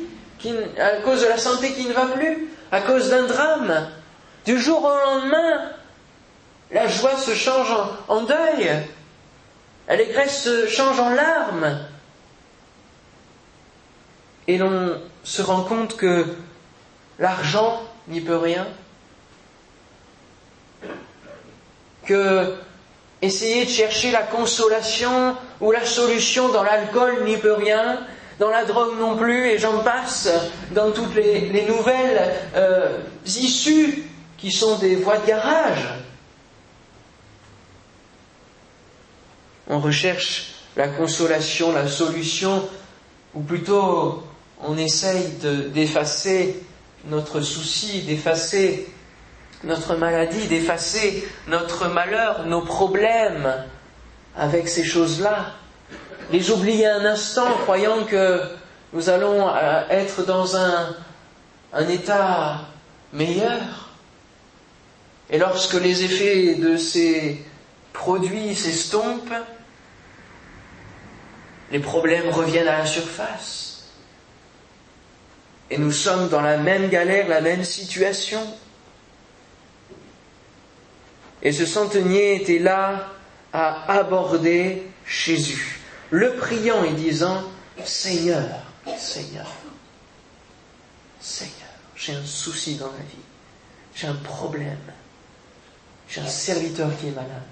à 0.79 1.03
cause 1.03 1.23
de 1.23 1.27
la 1.27 1.39
santé 1.39 1.73
qui 1.73 1.87
ne 1.87 1.93
va 1.93 2.07
plus, 2.07 2.49
à 2.71 2.81
cause 2.81 3.11
d'un 3.11 3.25
drame, 3.25 3.91
du 4.47 4.59
jour 4.61 4.83
au 4.85 4.95
lendemain, 4.95 5.73
la 6.71 6.87
joie 6.87 7.17
se 7.17 7.35
change 7.35 7.69
en, 8.07 8.23
deuil, 8.23 8.71
l'allégresse 9.89 10.45
se 10.45 10.69
change 10.69 11.01
en 11.01 11.11
larmes. 11.11 11.81
Et 14.47 14.59
l'on 14.59 15.01
se 15.25 15.43
rend 15.43 15.63
compte 15.63 15.97
que 15.97 16.27
l'argent 17.19 17.83
n'y 18.07 18.21
peut 18.21 18.37
rien, 18.37 18.69
que 22.05 22.55
essayer 23.23 23.65
de 23.65 23.71
chercher 23.71 24.11
la 24.11 24.23
consolation 24.23 25.37
ou 25.61 25.71
la 25.73 25.85
solution 25.85 26.49
dans 26.51 26.63
l'alcool 26.63 27.25
n'y 27.25 27.37
peut 27.37 27.55
rien, 27.55 28.01
dans 28.39 28.51
la 28.51 28.65
drogue 28.65 28.99
non 28.99 29.17
plus, 29.17 29.47
et 29.47 29.59
j'en 29.59 29.79
passe, 29.79 30.29
dans 30.73 30.93
toutes 30.93 31.15
les, 31.15 31.65
nouvelles 31.67 32.35
euh, 32.55 32.99
issues 33.25 34.05
qui 34.37 34.53
sont 34.53 34.79
des 34.79 34.97
voies 34.97 35.19
de 35.19 35.27
garage. 35.27 35.95
On 39.69 39.81
recherche 39.81 40.53
la 40.77 40.89
consolation, 40.89 41.73
la 41.73 41.89
solution, 41.89 42.69
ou 43.35 43.41
plutôt 43.41 44.23
on 44.63 44.77
essaye 44.77 45.39
d'effacer 45.73 46.63
notre 47.09 47.41
souci, 47.41 48.03
d'effacer 48.03 48.89
notre 49.65 49.97
maladie, 49.97 50.47
d'effacer 50.49 51.29
notre 51.49 51.89
malheur, 51.89 52.47
nos 52.47 52.63
problèmes 52.63 53.55
avec 54.37 54.69
ces 54.69 54.85
choses-là. 54.85 55.53
Les 56.33 56.51
oublier 56.51 56.87
un 56.87 57.05
instant, 57.05 57.47
croyant 57.63 58.05
que 58.05 58.41
nous 58.93 59.09
allons 59.09 59.49
euh, 59.49 59.83
être 59.91 60.25
dans 60.25 60.57
un, 60.57 60.95
un 61.73 61.89
état 61.89 62.61
meilleur. 63.13 63.91
Et 65.31 65.39
lorsque 65.39 65.75
les 65.75 66.05
effets 66.05 66.55
de 66.55 66.77
ces 66.77 67.45
produits 67.93 68.55
s'estompent, 68.55 69.35
les 71.73 71.81
problèmes 71.81 72.29
reviennent 72.31 72.69
à 72.69 72.79
la 72.79 72.87
surface. 72.87 73.89
Et 75.71 75.79
nous 75.79 75.91
sommes 75.91 76.29
dans 76.29 76.41
la 76.41 76.59
même 76.59 76.89
galère, 76.89 77.29
la 77.29 77.41
même 77.41 77.65
situation. 77.65 78.41
Et 81.43 81.53
ce 81.53 81.67
centenier 81.67 82.41
était 82.41 82.59
là 82.59 83.09
à 83.53 83.91
aborder 83.93 84.83
Jésus, 85.07 85.81
le 86.11 86.35
priant 86.35 86.85
et 86.85 86.93
disant, 86.93 87.43
Seigneur, 87.85 88.49
Seigneur, 88.99 89.47
Seigneur, 91.21 91.53
j'ai 91.95 92.15
un 92.15 92.25
souci 92.25 92.77
dans 92.77 92.87
la 92.87 92.99
vie, 92.99 93.25
j'ai 93.95 94.07
un 94.07 94.15
problème. 94.15 94.79
J'ai 96.09 96.21
un 96.21 96.29
serviteur 96.29 96.91
qui 96.99 97.09
est 97.09 97.13
malade. 97.13 97.43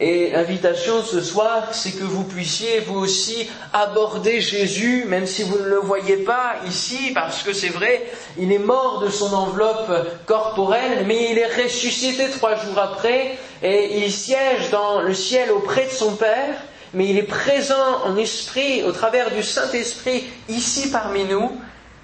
Et 0.00 0.30
l'invitation 0.30 1.02
ce 1.04 1.20
soir, 1.20 1.68
c'est 1.70 1.92
que 1.92 2.02
vous 2.02 2.24
puissiez 2.24 2.80
vous 2.80 2.98
aussi 2.98 3.48
aborder 3.72 4.40
Jésus, 4.40 5.04
même 5.06 5.26
si 5.26 5.44
vous 5.44 5.56
ne 5.58 5.68
le 5.68 5.78
voyez 5.78 6.16
pas 6.16 6.56
ici, 6.66 7.12
parce 7.14 7.44
que 7.44 7.52
c'est 7.52 7.68
vrai, 7.68 8.04
il 8.36 8.50
est 8.52 8.58
mort 8.58 8.98
de 8.98 9.08
son 9.08 9.32
enveloppe 9.32 9.92
corporelle, 10.26 11.04
mais 11.06 11.30
il 11.30 11.38
est 11.38 11.62
ressuscité 11.62 12.28
trois 12.30 12.56
jours 12.56 12.78
après, 12.78 13.38
et 13.62 13.98
il 13.98 14.10
siège 14.10 14.70
dans 14.70 15.00
le 15.00 15.14
ciel 15.14 15.52
auprès 15.52 15.86
de 15.86 15.92
son 15.92 16.16
Père, 16.16 16.56
mais 16.92 17.08
il 17.08 17.16
est 17.16 17.22
présent 17.22 18.02
en 18.04 18.16
esprit, 18.16 18.82
au 18.82 18.90
travers 18.90 19.30
du 19.32 19.44
Saint-Esprit, 19.44 20.24
ici 20.48 20.90
parmi 20.90 21.24
nous. 21.24 21.52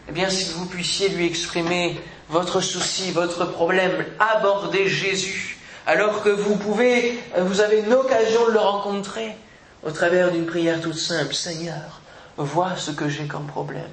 Eh 0.09 0.13
bien, 0.13 0.31
si 0.31 0.53
vous 0.53 0.67
puissiez 0.67 1.09
lui 1.09 1.27
exprimer 1.27 2.01
votre 2.29 2.61
souci, 2.61 3.11
votre 3.11 3.47
problème, 3.47 4.05
abordez 4.19 4.89
Jésus, 4.89 5.60
alors 5.87 6.23
que 6.23 6.29
vous 6.29 6.57
pouvez, 6.57 7.19
vous 7.37 7.61
avez 7.61 7.81
une 7.81 7.93
occasion 7.93 8.47
de 8.47 8.53
le 8.53 8.59
rencontrer 8.59 9.37
au 9.83 9.91
travers 9.91 10.31
d'une 10.31 10.47
prière 10.47 10.81
toute 10.81 10.99
simple. 10.99 11.35
Seigneur, 11.35 12.01
vois 12.37 12.77
ce 12.77 12.91
que 12.91 13.09
j'ai 13.09 13.27
comme 13.27 13.47
problème. 13.47 13.91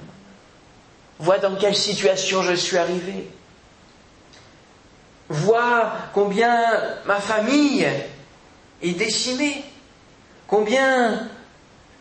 Vois 1.18 1.38
dans 1.38 1.56
quelle 1.56 1.74
situation 1.74 2.42
je 2.42 2.54
suis 2.54 2.76
arrivé. 2.76 3.30
Vois 5.28 5.92
combien 6.14 6.64
ma 7.06 7.20
famille 7.20 7.86
est 8.82 8.92
décimée. 8.92 9.64
Combien 10.46 11.28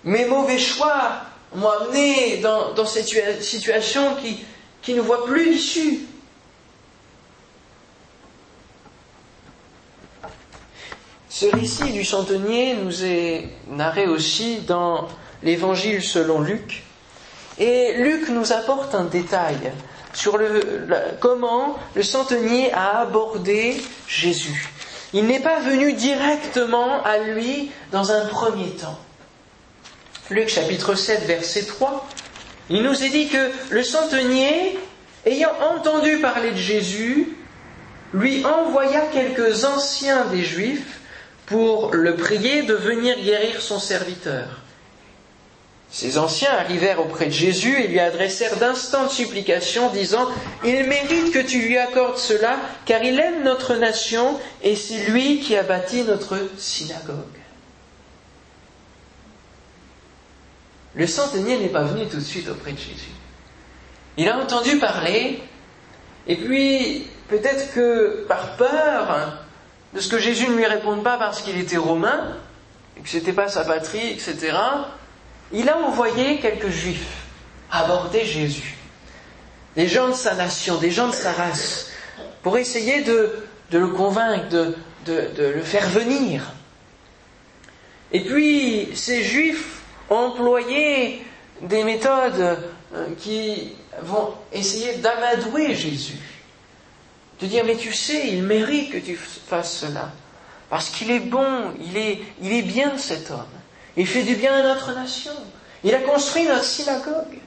mes 0.03 0.25
mauvais 0.25 0.59
choix 0.59 1.23
m'ont 1.55 1.69
amené 1.69 2.37
dans, 2.37 2.85
cette 2.85 3.41
situation 3.41 4.15
qui, 4.15 4.45
qui 4.81 4.93
ne 4.93 5.01
voit 5.01 5.25
plus 5.25 5.51
d'issue. 5.51 5.99
Ce 11.39 11.45
récit 11.45 11.91
du 11.91 12.03
centenier 12.03 12.73
nous 12.73 13.05
est 13.05 13.47
narré 13.69 14.07
aussi 14.07 14.61
dans 14.61 15.07
l'évangile 15.43 16.01
selon 16.01 16.41
Luc. 16.41 16.81
Et 17.59 17.93
Luc 17.97 18.29
nous 18.29 18.53
apporte 18.53 18.95
un 18.95 19.03
détail 19.03 19.71
sur 20.13 20.39
comment 21.19 21.77
le 21.93 22.01
centenier 22.01 22.73
a 22.73 23.01
abordé 23.01 23.79
Jésus. 24.07 24.67
Il 25.13 25.27
n'est 25.27 25.39
pas 25.39 25.59
venu 25.59 25.93
directement 25.93 27.03
à 27.03 27.19
lui 27.19 27.69
dans 27.91 28.11
un 28.11 28.25
premier 28.25 28.71
temps. 28.71 28.97
Luc 30.31 30.49
chapitre 30.49 30.95
7 30.95 31.25
verset 31.25 31.65
3, 31.65 32.07
il 32.71 32.81
nous 32.81 33.03
est 33.03 33.09
dit 33.09 33.27
que 33.27 33.51
le 33.69 33.83
centenier, 33.83 34.79
ayant 35.27 35.53
entendu 35.71 36.17
parler 36.17 36.49
de 36.49 36.57
Jésus, 36.57 37.37
lui 38.11 38.43
envoya 38.43 39.01
quelques 39.13 39.65
anciens 39.65 40.25
des 40.31 40.41
Juifs 40.41 40.96
pour 41.47 41.93
le 41.93 42.15
prier 42.15 42.63
de 42.63 42.75
venir 42.75 43.17
guérir 43.19 43.61
son 43.61 43.79
serviteur. 43.79 44.45
Ces 45.89 46.17
anciens 46.17 46.51
arrivèrent 46.51 46.99
auprès 46.99 47.27
de 47.27 47.31
Jésus 47.31 47.81
et 47.81 47.87
lui 47.87 47.99
adressèrent 48.01 48.57
d'instantes 48.57 49.09
supplications, 49.09 49.89
disant 49.89 50.27
Il 50.65 50.83
mérite 50.83 51.31
que 51.31 51.39
tu 51.39 51.61
lui 51.61 51.77
accordes 51.77 52.17
cela, 52.17 52.57
car 52.85 53.01
il 53.01 53.17
aime 53.17 53.43
notre 53.43 53.75
nation 53.75 54.37
et 54.61 54.75
c'est 54.75 55.05
lui 55.05 55.39
qui 55.39 55.55
a 55.55 55.63
bâti 55.63 56.03
notre 56.03 56.37
synagogue. 56.57 57.15
Le 60.95 61.07
centenier 61.07 61.57
n'est 61.57 61.69
pas 61.69 61.83
venu 61.83 62.07
tout 62.07 62.17
de 62.17 62.21
suite 62.21 62.49
auprès 62.49 62.73
de 62.73 62.79
Jésus. 62.79 63.13
Il 64.17 64.27
a 64.27 64.37
entendu 64.37 64.79
parler, 64.79 65.39
et 66.27 66.35
puis 66.35 67.07
peut-être 67.29 67.73
que 67.73 68.25
par 68.27 68.57
peur, 68.57 69.46
de 69.93 69.99
ce 69.99 70.09
que 70.09 70.19
Jésus 70.19 70.47
ne 70.47 70.55
lui 70.55 70.65
réponde 70.65 71.03
pas 71.03 71.17
parce 71.17 71.41
qu'il 71.41 71.57
était 71.57 71.77
romain, 71.77 72.37
et 72.97 73.01
que 73.01 73.09
c'était 73.09 73.33
pas 73.33 73.47
sa 73.47 73.63
patrie, 73.63 74.09
etc., 74.09 74.57
il 75.51 75.69
a 75.69 75.77
envoyé 75.77 76.39
quelques 76.39 76.69
juifs 76.69 77.23
aborder 77.71 78.25
Jésus. 78.25 78.75
Des 79.75 79.87
gens 79.87 80.09
de 80.09 80.13
sa 80.13 80.35
nation, 80.35 80.77
des 80.77 80.91
gens 80.91 81.07
de 81.07 81.13
sa 81.13 81.31
race, 81.31 81.91
pour 82.41 82.57
essayer 82.57 83.01
de, 83.01 83.45
le 83.71 83.87
convaincre, 83.87 84.49
de, 84.49 84.75
de 85.05 85.43
le 85.55 85.61
faire 85.61 85.87
venir. 85.89 86.43
Et 88.11 88.21
puis, 88.21 88.89
ces 88.95 89.23
juifs 89.23 89.81
ont 90.09 90.15
employé 90.15 91.25
des 91.61 91.83
méthodes 91.83 92.57
euh, 92.93 93.07
qui 93.19 93.73
vont 94.01 94.33
essayer 94.53 94.95
d'amadouer 94.95 95.75
Jésus 95.75 96.17
De 97.41 97.45
dire, 97.45 97.63
mais 97.65 97.75
tu 97.75 97.93
sais, 97.93 98.29
il 98.29 98.43
mérite 98.43 98.91
que 98.91 98.97
tu 98.97 99.15
fasses 99.15 99.77
cela. 99.77 100.11
Parce 100.69 100.89
qu'il 100.89 101.11
est 101.11 101.19
bon, 101.19 101.73
il 101.79 101.97
est, 101.97 102.19
il 102.41 102.51
est 102.51 102.63
bien 102.63 102.97
cet 102.97 103.31
homme. 103.31 103.45
Il 103.95 104.07
fait 104.07 104.23
du 104.23 104.35
bien 104.35 104.53
à 104.53 104.63
notre 104.63 104.93
nation. 104.93 105.33
Il 105.83 105.93
a 105.93 105.99
construit 105.99 106.45
notre 106.45 106.63
synagogue. 106.63 107.39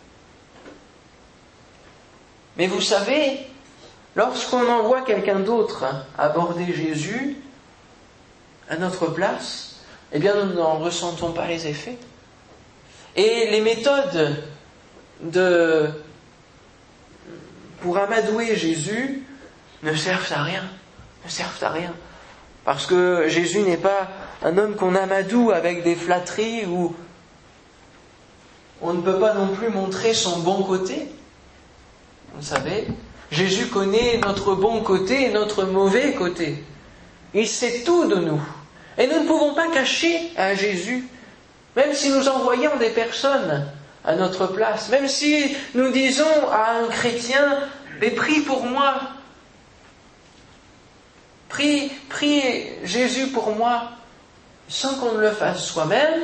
Mais 2.57 2.67
vous 2.67 2.81
savez, 2.81 3.39
lorsqu'on 4.17 4.69
envoie 4.69 5.03
quelqu'un 5.03 5.41
d'autre 5.41 5.85
aborder 6.19 6.73
Jésus 6.73 7.37
à 8.69 8.77
notre 8.77 9.07
place, 9.07 9.77
eh 10.13 10.19
bien 10.19 10.35
nous 10.45 10.55
n'en 10.55 10.79
ressentons 10.79 11.33
pas 11.33 11.47
les 11.47 11.67
effets. 11.67 11.99
Et 13.17 13.51
les 13.51 13.61
méthodes 13.61 14.37
de, 15.21 15.91
pour 17.81 17.99
amadouer 17.99 18.57
Jésus 18.57 19.25
ne 19.83 19.95
servent 19.95 20.33
à 20.33 20.43
rien, 20.43 20.65
ne 21.25 21.31
servent 21.31 21.63
à 21.63 21.71
rien. 21.71 21.95
Parce 22.65 22.87
que 22.87 23.29
Jésus 23.29 23.61
n'est 23.61 23.77
pas 23.77 24.09
un 24.43 24.57
homme 24.59 24.77
qu'on 24.77 24.95
amadoue 24.95 25.51
avec 25.51 25.83
des 25.83 25.95
flatteries 25.95 26.67
ou 26.67 26.95
on 28.83 28.95
ne 28.95 29.01
peut 29.01 29.19
pas 29.19 29.35
non 29.35 29.49
plus 29.49 29.69
montrer 29.69 30.15
son 30.15 30.41
bon 30.41 30.63
côté. 30.63 31.07
Vous 32.35 32.43
savez, 32.43 32.87
Jésus 33.31 33.67
connaît 33.67 34.19
notre 34.19 34.55
bon 34.55 34.83
côté 34.83 35.25
et 35.25 35.31
notre 35.31 35.65
mauvais 35.65 36.15
côté. 36.15 36.63
Il 37.35 37.47
sait 37.49 37.83
tout 37.85 38.07
de 38.07 38.17
nous. 38.17 38.41
Et 38.99 39.07
nous 39.07 39.21
ne 39.21 39.27
pouvons 39.27 39.55
pas 39.55 39.69
cacher 39.69 40.33
à 40.37 40.55
Jésus, 40.55 41.07
même 41.77 41.95
si 41.95 42.11
nous 42.11 42.29
envoyons 42.29 42.77
des 42.77 42.91
personnes 42.91 43.67
à 44.05 44.17
notre 44.17 44.47
place, 44.47 44.89
même 44.91 45.09
si 45.09 45.57
nous 45.75 45.91
disons 45.91 46.49
à 46.51 46.73
un 46.83 46.89
chrétien, 46.89 47.59
mais 48.01 48.11
prie 48.11 48.41
pour 48.41 48.65
moi, 48.65 49.01
prie, 51.51 51.93
prie 52.09 52.43
Jésus 52.85 53.27
pour 53.27 53.55
moi, 53.55 53.91
sans 54.69 54.95
qu'on 54.95 55.13
ne 55.13 55.21
le 55.21 55.33
fasse 55.33 55.65
soi-même, 55.65 56.23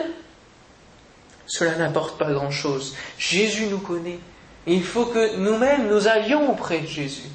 cela 1.46 1.74
n'apporte 1.74 2.16
pas 2.18 2.32
grand-chose. 2.32 2.94
Jésus 3.18 3.66
nous 3.66 3.78
connaît. 3.78 4.18
il 4.66 4.82
faut 4.82 5.06
que 5.06 5.36
nous-mêmes 5.36 5.88
nous 5.88 6.08
allions 6.08 6.50
auprès 6.50 6.80
de 6.80 6.86
Jésus, 6.86 7.28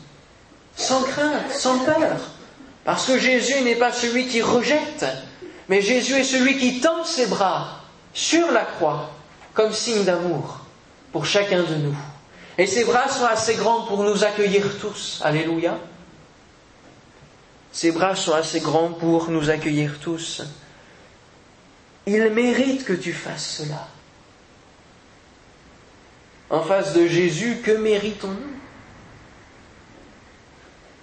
sans 0.76 1.04
crainte, 1.04 1.52
sans 1.52 1.78
peur. 1.80 2.18
Parce 2.84 3.06
que 3.06 3.20
Jésus 3.20 3.62
n'est 3.62 3.76
pas 3.76 3.92
celui 3.92 4.28
qui 4.28 4.42
rejette, 4.42 5.06
mais 5.70 5.82
Jésus 5.82 6.16
est 6.16 6.24
celui 6.24 6.58
qui 6.58 6.82
tend 6.82 7.04
ses 7.06 7.28
bras 7.28 7.82
sur 8.14 8.52
la 8.52 8.66
croix 8.66 9.12
comme 9.54 9.72
signe 9.72 10.04
d'amour 10.04 10.62
pour 11.12 11.26
chacun 11.26 11.64
de 11.64 11.76
nous. 11.76 11.96
Et 12.58 12.66
ses 12.66 12.84
bras 12.84 13.08
sont 13.08 13.26
assez 13.26 13.56
grands 13.56 13.84
pour 13.84 14.04
nous 14.04 14.24
accueillir 14.24 14.64
tous. 14.80 15.22
Alléluia. 15.24 15.78
Ses 17.72 17.92
bras 17.92 18.16
sont 18.16 18.34
assez 18.34 18.60
grands 18.60 18.92
pour 18.92 19.30
nous 19.30 19.50
accueillir 19.50 20.00
tous. 20.00 20.44
Il 22.06 22.30
mérite 22.32 22.84
que 22.84 22.94
tu 22.94 23.14
fasses 23.14 23.62
cela. 23.62 23.88
En 26.50 26.62
face 26.64 26.94
de 26.94 27.08
Jésus, 27.08 27.62
que 27.64 27.72
méritons-nous? 27.72 28.52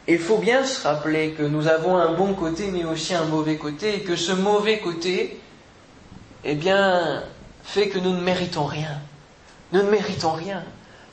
Il 0.08 0.18
faut 0.18 0.38
bien 0.38 0.64
se 0.64 0.86
rappeler 0.86 1.32
que 1.32 1.42
nous 1.42 1.68
avons 1.68 1.96
un 1.96 2.14
bon 2.14 2.34
côté 2.34 2.70
mais 2.70 2.84
aussi 2.84 3.14
un 3.14 3.24
mauvais 3.24 3.56
côté 3.56 3.96
et 3.96 4.00
que 4.00 4.16
ce 4.16 4.32
mauvais 4.32 4.78
côté, 4.78 5.38
eh 6.44 6.54
bien, 6.54 7.22
fait 7.62 7.88
que 7.88 7.98
nous 7.98 8.14
ne 8.14 8.20
méritons 8.20 8.64
rien. 8.64 9.00
Nous 9.72 9.82
ne 9.82 9.90
méritons 9.90 10.32
rien. 10.32 10.64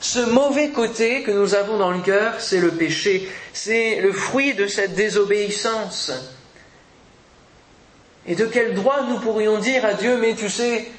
Ce 0.06 0.20
mauvais 0.20 0.70
côté 0.70 1.24
que 1.24 1.32
nous 1.32 1.56
avons 1.56 1.80
dans 1.80 1.90
le 1.90 2.00
cœur, 2.00 2.36
c'est 2.40 2.60
le 2.60 2.70
péché, 2.70 3.28
c'est 3.54 4.00
le 4.02 4.14
fruit 4.14 4.54
de 4.54 4.68
cette 4.68 4.94
désobéissance. 4.94 6.12
Et 8.28 8.36
de 8.36 8.46
quel 8.46 8.76
droit 8.76 9.02
nous 9.10 9.18
pourrions 9.18 9.58
dire 9.58 9.84
à 9.84 9.96
Dieu, 9.96 10.18
mais 10.18 10.36
tu 10.36 10.48
sais, 10.48 10.92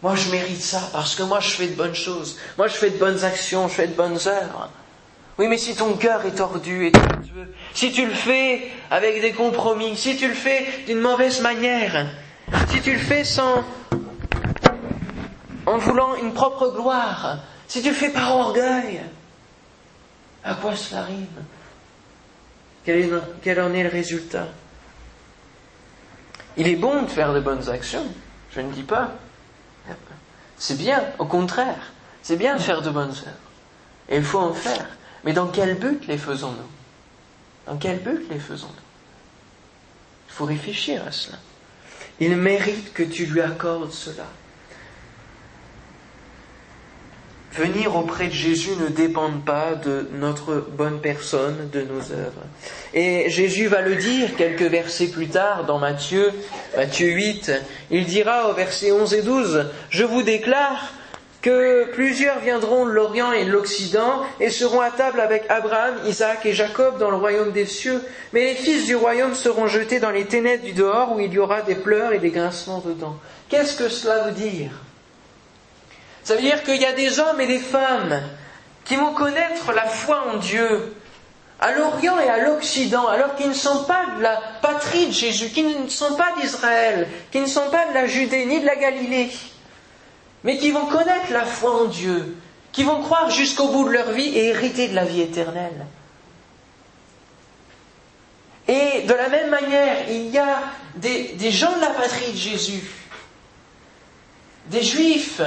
moi 0.00 0.14
je 0.14 0.30
mérite 0.30 0.62
ça 0.62 0.80
parce 0.92 1.16
que 1.16 1.24
moi 1.24 1.40
je 1.40 1.48
fais 1.48 1.66
de 1.66 1.74
bonnes 1.74 1.96
choses, 1.96 2.38
moi 2.56 2.68
je 2.68 2.74
fais 2.74 2.90
de 2.90 2.98
bonnes 2.98 3.24
actions, 3.24 3.66
je 3.66 3.74
fais 3.74 3.88
de 3.88 3.94
bonnes 3.94 4.20
œuvres. 4.28 4.70
Oui, 5.38 5.48
mais 5.48 5.58
si 5.58 5.74
ton 5.74 5.94
cœur 5.94 6.24
est 6.24 6.36
tordu 6.36 6.86
et 6.86 6.92
tortueux, 6.92 7.52
si 7.74 7.90
tu 7.90 8.06
le 8.06 8.14
fais 8.14 8.70
avec 8.92 9.20
des 9.22 9.32
compromis, 9.32 9.96
si 9.96 10.16
tu 10.16 10.28
le 10.28 10.34
fais 10.34 10.64
d'une 10.86 11.00
mauvaise 11.00 11.40
manière, 11.40 12.06
si 12.70 12.80
tu 12.80 12.92
le 12.92 13.00
fais 13.00 13.24
sans, 13.24 13.64
en 15.66 15.78
voulant 15.78 16.14
une 16.14 16.32
propre 16.32 16.68
gloire, 16.68 17.38
si 17.68 17.82
tu 17.82 17.92
fais 17.92 18.10
par 18.10 18.36
orgueil, 18.36 19.00
à 20.44 20.54
quoi 20.54 20.76
cela 20.76 21.02
rime? 21.02 21.26
Quel, 22.84 23.20
quel 23.42 23.60
en 23.60 23.72
est 23.74 23.82
le 23.82 23.88
résultat? 23.88 24.48
Il 26.56 26.68
est 26.68 26.76
bon 26.76 27.02
de 27.02 27.08
faire 27.08 27.34
de 27.34 27.40
bonnes 27.40 27.68
actions, 27.68 28.06
je 28.52 28.60
ne 28.60 28.72
dis 28.72 28.84
pas. 28.84 29.12
C'est 30.56 30.78
bien, 30.78 31.04
au 31.18 31.26
contraire, 31.26 31.92
c'est 32.22 32.36
bien 32.36 32.56
de 32.56 32.62
faire 32.62 32.80
de 32.80 32.90
bonnes 32.90 33.10
œuvres. 33.10 33.50
Et 34.08 34.16
il 34.16 34.24
faut 34.24 34.38
en 34.38 34.54
faire. 34.54 34.86
Mais 35.24 35.32
dans 35.32 35.48
quel 35.48 35.76
but 35.76 36.06
les 36.06 36.16
faisons-nous? 36.16 36.70
Dans 37.66 37.76
quel 37.76 37.98
but 37.98 38.28
les 38.30 38.38
faisons-nous? 38.38 38.72
Il 40.28 40.32
faut 40.32 40.44
réfléchir 40.44 41.04
à 41.06 41.12
cela. 41.12 41.38
Il 42.20 42.36
mérite 42.36 42.92
que 42.94 43.02
tu 43.02 43.26
lui 43.26 43.40
accordes 43.40 43.92
cela. 43.92 44.26
Venir 47.58 47.96
auprès 47.96 48.26
de 48.26 48.32
Jésus 48.32 48.72
ne 48.78 48.88
dépend 48.88 49.30
pas 49.44 49.74
de 49.74 50.06
notre 50.12 50.66
bonne 50.76 51.00
personne, 51.00 51.70
de 51.72 51.80
nos 51.80 52.12
œuvres. 52.12 52.42
Et 52.92 53.30
Jésus 53.30 53.66
va 53.66 53.80
le 53.80 53.94
dire 53.94 54.36
quelques 54.36 54.60
versets 54.60 55.06
plus 55.06 55.28
tard 55.28 55.64
dans 55.64 55.78
Matthieu, 55.78 56.32
Matthieu 56.76 57.08
8. 57.08 57.52
Il 57.90 58.04
dira 58.04 58.50
au 58.50 58.52
verset 58.52 58.92
11 58.92 59.14
et 59.14 59.22
12, 59.22 59.70
Je 59.88 60.04
vous 60.04 60.22
déclare 60.22 60.92
que 61.40 61.84
plusieurs 61.92 62.40
viendront 62.40 62.84
de 62.84 62.90
l'Orient 62.90 63.32
et 63.32 63.46
de 63.46 63.52
l'Occident 63.52 64.24
et 64.38 64.50
seront 64.50 64.80
à 64.80 64.90
table 64.90 65.20
avec 65.20 65.44
Abraham, 65.48 65.94
Isaac 66.06 66.44
et 66.44 66.52
Jacob 66.52 66.98
dans 66.98 67.10
le 67.10 67.16
royaume 67.16 67.52
des 67.52 67.66
cieux, 67.66 68.02
mais 68.34 68.44
les 68.44 68.54
fils 68.54 68.84
du 68.84 68.96
royaume 68.96 69.34
seront 69.34 69.66
jetés 69.66 70.00
dans 70.00 70.10
les 70.10 70.26
ténèbres 70.26 70.64
du 70.64 70.72
dehors 70.72 71.16
où 71.16 71.20
il 71.20 71.32
y 71.32 71.38
aura 71.38 71.62
des 71.62 71.76
pleurs 71.76 72.12
et 72.12 72.18
des 72.18 72.30
grincements 72.30 72.82
de 72.84 72.92
dents. 72.92 73.16
Qu'est-ce 73.48 73.76
que 73.76 73.88
cela 73.88 74.24
veut 74.24 74.32
dire? 74.32 74.70
Ça 76.26 76.34
veut 76.34 76.40
dire 76.40 76.64
qu'il 76.64 76.82
y 76.82 76.84
a 76.84 76.92
des 76.92 77.20
hommes 77.20 77.40
et 77.40 77.46
des 77.46 77.60
femmes 77.60 78.20
qui 78.84 78.96
vont 78.96 79.14
connaître 79.14 79.70
la 79.72 79.84
foi 79.86 80.24
en 80.34 80.38
Dieu 80.38 80.96
à 81.60 81.70
l'Orient 81.70 82.18
et 82.18 82.28
à 82.28 82.38
l'Occident, 82.38 83.06
alors 83.06 83.36
qu'ils 83.36 83.50
ne 83.50 83.54
sont 83.54 83.84
pas 83.84 84.04
de 84.16 84.22
la 84.22 84.36
patrie 84.60 85.06
de 85.06 85.12
Jésus, 85.12 85.50
qui 85.50 85.62
ne 85.62 85.88
sont 85.88 86.16
pas 86.16 86.34
d'Israël, 86.40 87.06
qui 87.30 87.38
ne 87.38 87.46
sont 87.46 87.70
pas 87.70 87.86
de 87.86 87.94
la 87.94 88.08
Judée 88.08 88.44
ni 88.44 88.58
de 88.58 88.66
la 88.66 88.74
Galilée, 88.74 89.30
mais 90.42 90.58
qui 90.58 90.72
vont 90.72 90.86
connaître 90.86 91.32
la 91.32 91.44
foi 91.44 91.82
en 91.82 91.84
Dieu, 91.84 92.36
qui 92.72 92.82
vont 92.82 93.02
croire 93.02 93.30
jusqu'au 93.30 93.68
bout 93.68 93.84
de 93.84 93.90
leur 93.90 94.10
vie 94.10 94.36
et 94.36 94.46
hériter 94.46 94.88
de 94.88 94.96
la 94.96 95.04
vie 95.04 95.20
éternelle. 95.20 95.86
Et 98.66 99.02
de 99.02 99.14
la 99.14 99.28
même 99.28 99.50
manière, 99.50 100.10
il 100.10 100.30
y 100.30 100.38
a 100.38 100.58
des, 100.96 101.34
des 101.34 101.52
gens 101.52 101.76
de 101.76 101.82
la 101.82 101.90
patrie 101.90 102.32
de 102.32 102.36
Jésus, 102.36 102.82
des 104.66 104.82
juifs 104.82 105.40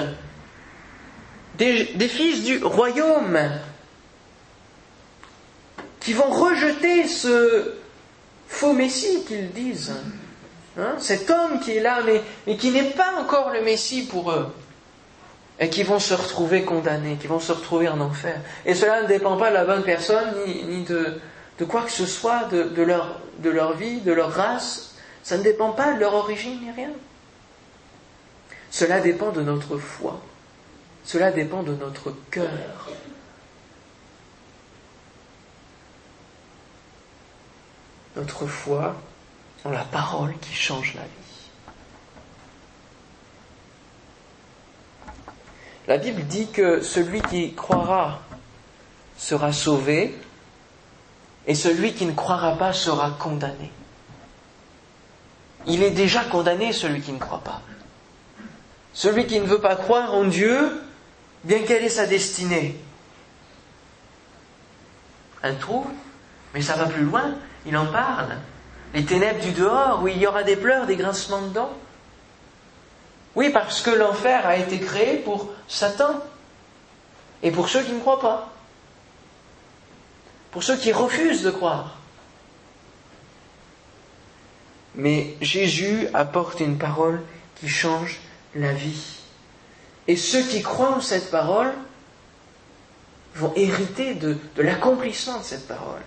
des, 1.59 2.07
fils 2.07 2.43
du 2.43 2.63
royaume 2.63 3.37
qui 5.99 6.13
vont 6.13 6.29
rejeter 6.29 7.07
ce 7.07 7.73
faux 8.47 8.73
Messie 8.73 9.23
qu'ils 9.27 9.51
disent. 9.51 9.93
Hein, 10.77 10.95
cet 10.97 11.29
homme 11.29 11.59
qui 11.59 11.77
est 11.77 11.81
là, 11.81 11.99
mais, 12.45 12.55
qui 12.55 12.71
n'est 12.71 12.91
pas 12.91 13.15
encore 13.19 13.51
le 13.51 13.61
Messie 13.61 14.07
pour 14.07 14.31
eux. 14.31 14.47
Et 15.59 15.69
qui 15.69 15.83
vont 15.83 15.99
se 15.99 16.13
retrouver 16.13 16.63
condamnés, 16.63 17.17
qui 17.19 17.27
vont 17.27 17.41
se 17.41 17.51
retrouver 17.51 17.89
en 17.89 17.99
enfer. 17.99 18.39
Et 18.65 18.73
cela 18.73 19.01
ne 19.01 19.07
dépend 19.07 19.35
pas 19.35 19.49
de 19.49 19.55
la 19.55 19.65
bonne 19.65 19.83
personne, 19.83 20.33
ni, 20.45 20.83
de, 20.85 21.19
quoi 21.65 21.81
que 21.81 21.91
ce 21.91 22.05
soit, 22.05 22.45
de, 22.45 22.63
de, 22.63 22.81
leur, 22.81 23.19
de 23.39 23.49
leur 23.49 23.73
vie, 23.73 23.99
de 23.99 24.13
leur 24.13 24.31
race. 24.31 24.95
Ça 25.21 25.37
ne 25.37 25.43
dépend 25.43 25.73
pas 25.73 25.93
de 25.93 25.99
leur 25.99 26.13
origine, 26.13 26.61
ni 26.61 26.71
rien. 26.71 26.91
Cela 28.71 29.01
dépend 29.01 29.31
de 29.31 29.41
notre 29.41 29.77
foi. 29.77 30.21
Cela 31.11 31.31
dépend 31.31 31.63
de 31.63 31.73
notre 31.73 32.13
cœur. 32.29 32.87
Notre 38.15 38.45
foi 38.45 38.95
en 39.65 39.71
la 39.71 39.85
parole 39.85 40.37
qui 40.39 40.53
change 40.53 40.93
la 40.93 41.01
vie. 41.01 41.49
La 45.87 45.97
Bible 45.97 46.21
dit 46.27 46.51
que 46.51 46.81
celui 46.81 47.23
qui 47.23 47.55
croira 47.55 48.21
sera 49.17 49.51
sauvé 49.51 50.15
et 51.47 51.55
celui 51.55 51.95
qui 51.95 52.05
ne 52.05 52.13
croira 52.13 52.55
pas 52.55 52.71
sera 52.71 53.09
condamné. 53.17 53.71
Il 55.65 55.81
est 55.81 55.89
déjà 55.89 56.23
condamné, 56.25 56.71
celui 56.71 57.01
qui 57.01 57.13
ne 57.13 57.17
croit 57.17 57.41
pas. 57.43 57.63
Celui 58.93 59.25
qui 59.25 59.39
ne 59.39 59.47
veut 59.47 59.59
pas 59.59 59.75
croire 59.75 60.13
en 60.13 60.25
Dieu 60.25 60.83
bien 61.43 61.63
quelle 61.63 61.83
est 61.83 61.89
sa 61.89 62.05
destinée 62.05 62.75
Un 65.43 65.53
trou 65.55 65.85
Mais 66.53 66.61
ça 66.61 66.75
va 66.75 66.85
plus 66.85 67.03
loin, 67.03 67.35
il 67.65 67.75
en 67.77 67.85
parle. 67.85 68.37
Les 68.93 69.05
ténèbres 69.05 69.41
du 69.41 69.51
dehors, 69.51 70.01
où 70.01 70.07
il 70.07 70.17
y 70.17 70.25
aura 70.25 70.43
des 70.43 70.55
pleurs, 70.55 70.87
des 70.87 70.95
grincements 70.95 71.41
de 71.43 71.49
dents. 71.49 71.73
Oui, 73.35 73.51
parce 73.51 73.81
que 73.81 73.91
l'enfer 73.91 74.45
a 74.47 74.57
été 74.57 74.79
créé 74.79 75.17
pour 75.17 75.51
Satan 75.67 76.19
et 77.43 77.51
pour 77.51 77.69
ceux 77.69 77.83
qui 77.83 77.91
ne 77.91 77.99
croient 77.99 78.19
pas, 78.19 78.51
pour 80.51 80.63
ceux 80.63 80.75
qui 80.75 80.91
refusent 80.91 81.43
de 81.43 81.51
croire. 81.51 81.97
Mais 84.95 85.35
Jésus 85.39 86.07
apporte 86.13 86.59
une 86.59 86.77
parole 86.77 87.21
qui 87.55 87.69
change 87.69 88.19
la 88.55 88.73
vie. 88.73 89.18
Et 90.09 90.15
ceux 90.15 90.41
qui 90.41 90.63
croient 90.63 90.95
en 90.95 91.01
cette 91.01 91.29
parole 91.29 91.71
vont 93.35 93.53
hériter 93.55 94.15
de, 94.15 94.37
l'accomplissement 94.57 95.37
de 95.37 95.43
cette 95.43 95.67
parole. 95.67 96.01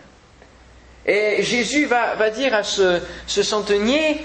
Et 1.06 1.40
Jésus 1.44 1.86
va, 1.86 2.28
dire 2.30 2.52
à 2.52 2.64
ce, 2.64 3.00
centenier, 3.28 4.20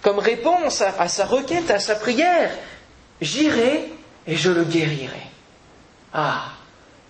comme 0.00 0.18
réponse 0.18 0.80
à, 0.80 0.94
à 0.98 1.06
sa 1.06 1.26
requête, 1.26 1.70
à 1.70 1.78
sa 1.80 1.96
prière, 1.96 2.50
J'irai 3.20 3.92
et 4.26 4.36
je 4.36 4.50
le 4.50 4.64
guérirai. 4.64 5.26
Ah, 6.14 6.52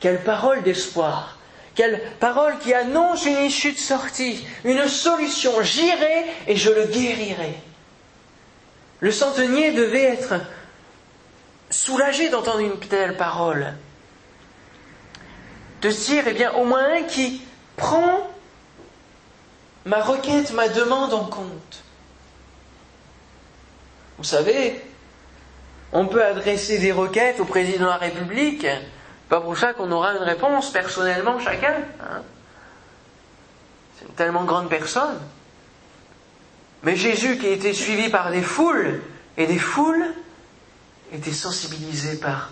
quelle 0.01 0.25
parole 0.25 0.65
d'espoir 0.65 1.39
quelle 1.77 2.03
parole 2.19 2.59
qui 2.59 2.75
annonce 2.75 3.25
une 3.25 3.45
issue 3.45 3.71
de 3.71 3.79
sortie, 3.79 4.45
une 4.65 4.89
solution. 4.89 5.63
J'irai 5.63 6.25
et 6.49 6.57
je 6.57 6.71
le 6.71 6.87
guérirai. 6.87 7.55
Le 8.99 9.13
centenier 9.13 9.71
devait 9.71 10.03
être 10.03 10.41
soulagé 11.71 12.29
d'entendre 12.29 12.61
une 12.61 12.79
telle 12.79 13.17
parole. 13.17 13.75
De 15.83 15.91
se 15.91 16.11
dire, 16.11 16.25
eh 16.27 16.33
bien, 16.33 16.53
au 16.55 16.65
moins 16.65 16.97
un 16.97 17.03
qui 17.05 17.43
prend 17.77 18.29
ma 19.85 20.03
requête, 20.03 20.53
ma 20.53 20.69
demande 20.69 21.15
en 21.15 21.25
compte. 21.25 21.83
Vous 24.19 24.25
savez, 24.25 24.83
on 25.93 26.07
peut 26.07 26.25
adresser 26.25 26.79
des 26.79 26.93
requêtes 26.93 27.41
au 27.41 27.45
président 27.45 27.85
de 27.85 27.91
la 27.91 27.97
République, 27.97 28.67
pas 29.29 29.41
pour 29.41 29.57
ça 29.57 29.75
qu'on 29.75 29.91
aura 29.93 30.13
une 30.15 30.23
réponse 30.23 30.71
personnellement 30.71 31.39
chacun. 31.39 31.77
Hein. 32.01 32.23
C'est 33.97 34.07
une 34.07 34.15
tellement 34.15 34.45
grande 34.45 34.69
personne. 34.69 35.19
Mais 36.83 36.97
Jésus, 36.97 37.39
qui 37.39 37.47
a 37.47 37.51
été 37.51 37.73
suivi 37.73 38.09
par 38.09 38.31
des 38.31 38.43
foules, 38.43 39.01
et 39.37 39.47
des 39.47 39.59
foules, 39.59 40.15
était 41.13 41.33
sensibilisé 41.33 42.17
par 42.17 42.51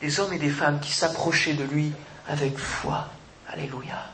des 0.00 0.20
hommes 0.20 0.32
et 0.32 0.38
des 0.38 0.50
femmes 0.50 0.80
qui 0.80 0.92
s'approchaient 0.92 1.54
de 1.54 1.64
lui 1.64 1.92
avec 2.28 2.56
foi. 2.58 3.08
Alléluia. 3.48 4.06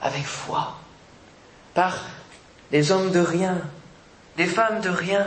Avec 0.00 0.24
foi. 0.24 0.78
Par 1.74 1.98
des 2.70 2.92
hommes 2.92 3.10
de 3.10 3.20
rien, 3.20 3.60
des 4.36 4.46
femmes 4.46 4.80
de 4.80 4.90
rien, 4.90 5.26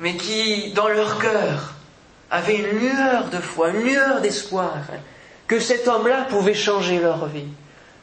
mais 0.00 0.16
qui, 0.16 0.72
dans 0.72 0.88
leur 0.88 1.18
cœur, 1.18 1.74
avaient 2.30 2.56
une 2.56 2.78
lueur 2.78 3.30
de 3.30 3.38
foi, 3.38 3.70
une 3.70 3.82
lueur 3.82 4.20
d'espoir, 4.20 4.76
que 5.46 5.60
cet 5.60 5.88
homme-là 5.88 6.24
pouvait 6.24 6.54
changer 6.54 7.00
leur 7.00 7.26
vie, 7.26 7.48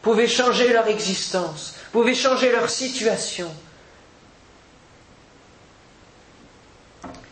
pouvait 0.02 0.28
changer 0.28 0.74
leur 0.74 0.88
existence, 0.88 1.76
pouvait 1.92 2.16
changer 2.16 2.52
leur 2.52 2.70
situation. 2.70 3.54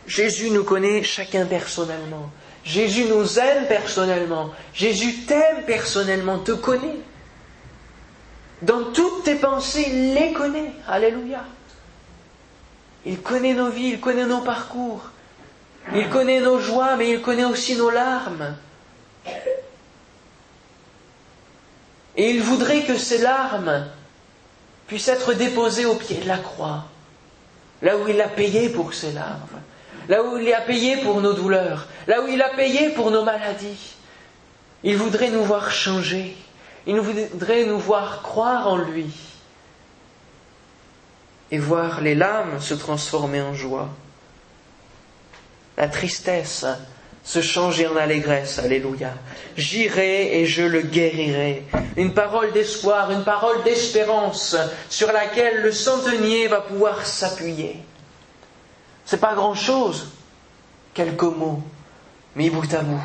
Jésus 0.06 0.50
nous 0.50 0.64
connaît 0.64 1.02
chacun 1.02 1.46
personnellement. 1.46 2.30
Jésus 2.64 3.04
nous 3.04 3.38
aime 3.38 3.66
personnellement. 3.66 4.50
Jésus 4.72 5.24
t'aime 5.26 5.64
personnellement, 5.66 6.38
te 6.38 6.52
connaît. 6.52 7.00
Dans 8.62 8.92
toutes 8.92 9.24
tes 9.24 9.34
pensées, 9.34 9.86
il 9.88 10.14
les 10.14 10.32
connaît. 10.32 10.72
Alléluia. 10.88 11.44
Il 13.04 13.20
connaît 13.20 13.54
nos 13.54 13.70
vies, 13.70 13.90
il 13.90 14.00
connaît 14.00 14.24
nos 14.24 14.40
parcours. 14.40 15.10
Il 15.94 16.08
connaît 16.08 16.40
nos 16.40 16.58
joies, 16.58 16.96
mais 16.96 17.10
il 17.10 17.20
connaît 17.20 17.44
aussi 17.44 17.76
nos 17.76 17.90
larmes. 17.90 18.56
Et 22.16 22.30
il 22.30 22.42
voudrait 22.42 22.84
que 22.84 22.96
ces 22.96 23.18
larmes 23.18 23.86
puissent 24.86 25.08
être 25.08 25.34
déposées 25.34 25.84
au 25.84 25.96
pied 25.96 26.16
de 26.16 26.28
la 26.28 26.38
croix, 26.38 26.84
là 27.82 27.96
où 27.96 28.08
il 28.08 28.20
a 28.20 28.28
payé 28.28 28.68
pour 28.68 28.94
ces 28.94 29.12
larmes, 29.12 29.60
là 30.08 30.22
où 30.22 30.36
il 30.38 30.52
a 30.52 30.60
payé 30.60 30.98
pour 30.98 31.20
nos 31.20 31.32
douleurs, 31.32 31.86
là 32.06 32.22
où 32.22 32.28
il 32.28 32.40
a 32.42 32.50
payé 32.50 32.90
pour 32.90 33.10
nos 33.10 33.24
maladies. 33.24 33.94
Il 34.82 34.96
voudrait 34.96 35.30
nous 35.30 35.44
voir 35.44 35.70
changer, 35.70 36.36
il 36.86 37.00
voudrait 37.00 37.64
nous 37.64 37.78
voir 37.78 38.22
croire 38.22 38.68
en 38.68 38.76
lui 38.76 39.06
et 41.50 41.58
voir 41.58 42.00
les 42.00 42.14
larmes 42.14 42.60
se 42.60 42.74
transformer 42.74 43.40
en 43.40 43.54
joie 43.54 43.88
la 45.76 45.88
tristesse 45.88 46.66
se 47.24 47.40
changer 47.40 47.86
en 47.86 47.96
allégresse. 47.96 48.58
Alléluia. 48.58 49.14
J'irai 49.56 50.40
et 50.40 50.46
je 50.46 50.62
le 50.62 50.82
guérirai. 50.82 51.64
Une 51.96 52.12
parole 52.12 52.52
d'espoir, 52.52 53.10
une 53.10 53.24
parole 53.24 53.62
d'espérance 53.64 54.56
sur 54.90 55.10
laquelle 55.10 55.62
le 55.62 55.72
centenier 55.72 56.48
va 56.48 56.60
pouvoir 56.60 57.06
s'appuyer. 57.06 57.78
C'est 59.04 59.20
pas 59.20 59.34
grand 59.34 59.54
chose, 59.54 60.08
quelques 60.94 61.22
mots, 61.22 61.62
mis 62.36 62.50
bout 62.50 62.72
à 62.72 62.80
bout. 62.82 63.00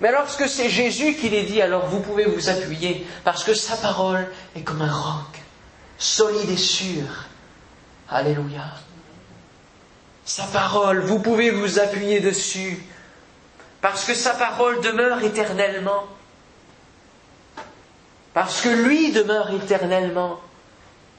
Mais 0.00 0.12
lorsque 0.12 0.48
c'est 0.48 0.70
Jésus 0.70 1.14
qui 1.14 1.28
les 1.28 1.42
dit, 1.42 1.60
alors 1.60 1.86
vous 1.86 2.00
pouvez 2.00 2.24
vous 2.24 2.48
appuyer, 2.48 3.06
parce 3.22 3.44
que 3.44 3.54
sa 3.54 3.76
parole 3.76 4.26
est 4.56 4.62
comme 4.62 4.80
un 4.80 4.92
roc, 4.92 5.42
solide 5.98 6.48
et 6.48 6.56
sûr. 6.56 7.04
Alléluia 8.08 8.64
sa 10.30 10.44
parole, 10.44 11.00
vous 11.00 11.18
pouvez 11.18 11.50
vous 11.50 11.80
appuyer 11.80 12.20
dessus, 12.20 12.80
parce 13.80 14.04
que 14.04 14.14
sa 14.14 14.30
parole 14.30 14.80
demeure 14.80 15.24
éternellement, 15.24 16.06
parce 18.32 18.60
que 18.60 18.68
lui 18.68 19.10
demeure 19.10 19.50
éternellement. 19.52 20.38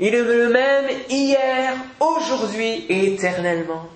Il 0.03 0.15
est 0.15 0.23
le 0.23 0.49
même 0.49 0.89
hier, 1.09 1.75
aujourd'hui 1.99 2.85
et 2.89 3.13
éternellement. 3.13 3.87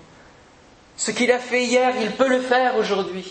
Ce 0.96 1.10
qu'il 1.10 1.32
a 1.32 1.40
fait 1.40 1.64
hier, 1.64 1.92
il 2.00 2.12
peut 2.12 2.28
le 2.28 2.40
faire 2.40 2.76
aujourd'hui. 2.76 3.30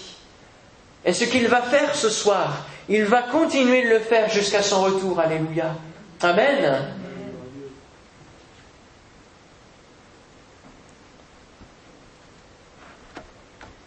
Et 1.06 1.14
ce 1.14 1.24
qu'il 1.24 1.48
va 1.48 1.62
faire 1.62 1.96
ce 1.96 2.10
soir, 2.10 2.66
il 2.90 3.06
va 3.06 3.22
continuer 3.22 3.84
de 3.84 3.90
le 3.92 4.00
faire 4.00 4.30
jusqu'à 4.30 4.62
son 4.62 4.82
retour. 4.82 5.18
Alléluia. 5.22 5.74
Amen. 6.22 6.94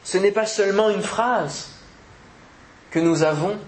Ce 0.02 0.16
n'est 0.16 0.32
pas 0.32 0.46
seulement 0.46 0.88
une 0.88 1.02
phrase 1.02 1.72
que 2.90 3.00
nous 3.00 3.22
avons, 3.22 3.58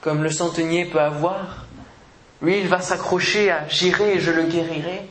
comme 0.00 0.22
le 0.22 0.30
centenier 0.30 0.84
peut 0.84 1.00
avoir. 1.00 1.66
Lui, 2.42 2.58
il 2.58 2.68
va 2.68 2.80
s'accrocher 2.80 3.50
à 3.50 3.68
J'irai 3.68 4.16
et 4.16 4.20
je 4.20 4.32
le 4.32 4.42
guérirai. 4.42 5.08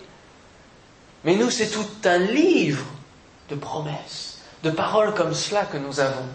Mais 1.23 1.35
nous, 1.35 1.49
c'est 1.49 1.67
tout 1.69 1.87
un 2.03 2.17
livre 2.17 2.85
de 3.49 3.55
promesses, 3.55 4.39
de 4.63 4.69
paroles 4.69 5.13
comme 5.13 5.33
cela 5.33 5.65
que 5.65 5.77
nous 5.77 5.99
avons. 5.99 6.25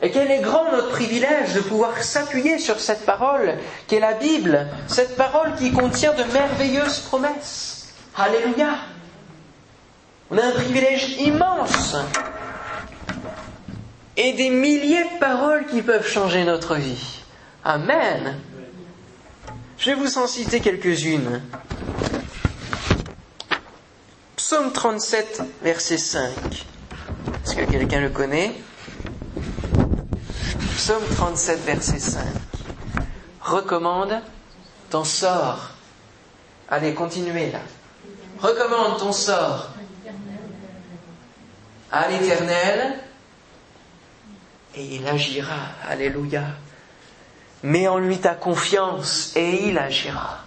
Et 0.00 0.10
quel 0.10 0.30
est 0.30 0.40
grand 0.40 0.70
notre 0.70 0.90
privilège 0.90 1.54
de 1.54 1.60
pouvoir 1.60 2.02
s'appuyer 2.02 2.58
sur 2.58 2.78
cette 2.78 3.04
parole 3.04 3.58
qui 3.86 3.96
est 3.96 4.00
la 4.00 4.14
Bible, 4.14 4.68
cette 4.86 5.16
parole 5.16 5.54
qui 5.56 5.72
contient 5.72 6.14
de 6.14 6.22
merveilleuses 6.32 7.00
promesses. 7.00 7.88
Alléluia. 8.16 8.74
On 10.30 10.38
a 10.38 10.44
un 10.44 10.52
privilège 10.52 11.16
immense 11.18 11.96
et 14.16 14.32
des 14.34 14.50
milliers 14.50 15.04
de 15.04 15.18
paroles 15.18 15.66
qui 15.66 15.82
peuvent 15.82 16.06
changer 16.06 16.44
notre 16.44 16.76
vie. 16.76 17.22
Amen. 17.64 18.36
Je 19.78 19.90
vais 19.90 19.94
vous 19.94 20.18
en 20.18 20.26
citer 20.26 20.58
quelques-unes. 20.60 21.40
Psaume 24.34 24.72
37, 24.72 25.42
verset 25.62 25.98
5. 25.98 26.30
Est-ce 27.44 27.54
que 27.54 27.64
quelqu'un 27.70 28.00
le 28.00 28.08
connaît? 28.10 28.54
Psaume 30.76 31.04
37, 31.14 31.60
verset 31.64 32.00
5. 32.00 32.24
Recommande 33.40 34.20
ton 34.90 35.04
sort. 35.04 35.70
Allez, 36.68 36.92
continuez 36.94 37.52
là. 37.52 37.60
Recommande 38.40 38.98
ton 38.98 39.12
sort 39.12 39.68
à 41.92 42.08
l'Éternel 42.08 42.98
et 44.74 44.96
il 44.96 45.06
agira. 45.06 45.58
Alléluia. 45.88 46.42
Mets 47.62 47.88
en 47.88 47.98
lui 47.98 48.18
ta 48.18 48.34
confiance 48.34 49.32
et 49.34 49.68
il 49.68 49.78
agira. 49.78 50.44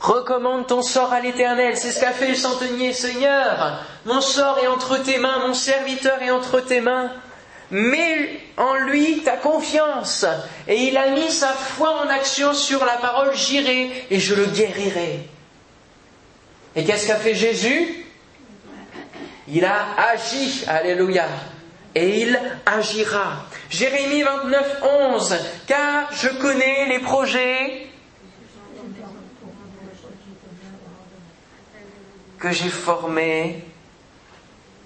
Recommande 0.00 0.66
ton 0.66 0.82
sort 0.82 1.12
à 1.12 1.20
l'Éternel. 1.20 1.76
C'est 1.76 1.90
ce 1.90 2.00
qu'a 2.00 2.12
fait 2.12 2.28
le 2.28 2.36
centenier. 2.36 2.92
Seigneur, 2.92 3.84
mon 4.04 4.20
sort 4.20 4.58
est 4.62 4.68
entre 4.68 4.98
tes 5.02 5.18
mains, 5.18 5.46
mon 5.46 5.54
serviteur 5.54 6.22
est 6.22 6.30
entre 6.30 6.60
tes 6.60 6.80
mains. 6.80 7.10
mets 7.70 8.40
en 8.56 8.74
lui 8.74 9.22
ta 9.22 9.36
confiance. 9.36 10.24
Et 10.66 10.84
il 10.84 10.96
a 10.96 11.10
mis 11.10 11.30
sa 11.30 11.48
foi 11.48 12.02
en 12.04 12.08
action 12.08 12.54
sur 12.54 12.84
la 12.84 12.96
parole, 12.96 13.34
j'irai 13.34 14.06
et 14.10 14.18
je 14.18 14.34
le 14.34 14.46
guérirai. 14.46 15.28
Et 16.76 16.84
qu'est-ce 16.84 17.06
qu'a 17.06 17.16
fait 17.16 17.34
Jésus? 17.34 18.06
Il 19.48 19.64
a 19.64 19.86
agi, 20.12 20.64
alléluia. 20.66 21.26
Et 21.94 22.22
il 22.22 22.38
agira. 22.66 23.46
Jérémie 23.70 24.22
29, 24.22 24.82
11, 24.82 25.36
car 25.66 26.10
je 26.12 26.28
connais 26.28 26.86
les 26.86 27.00
projets 27.00 27.86
que 32.38 32.50
j'ai 32.50 32.70
formés 32.70 33.64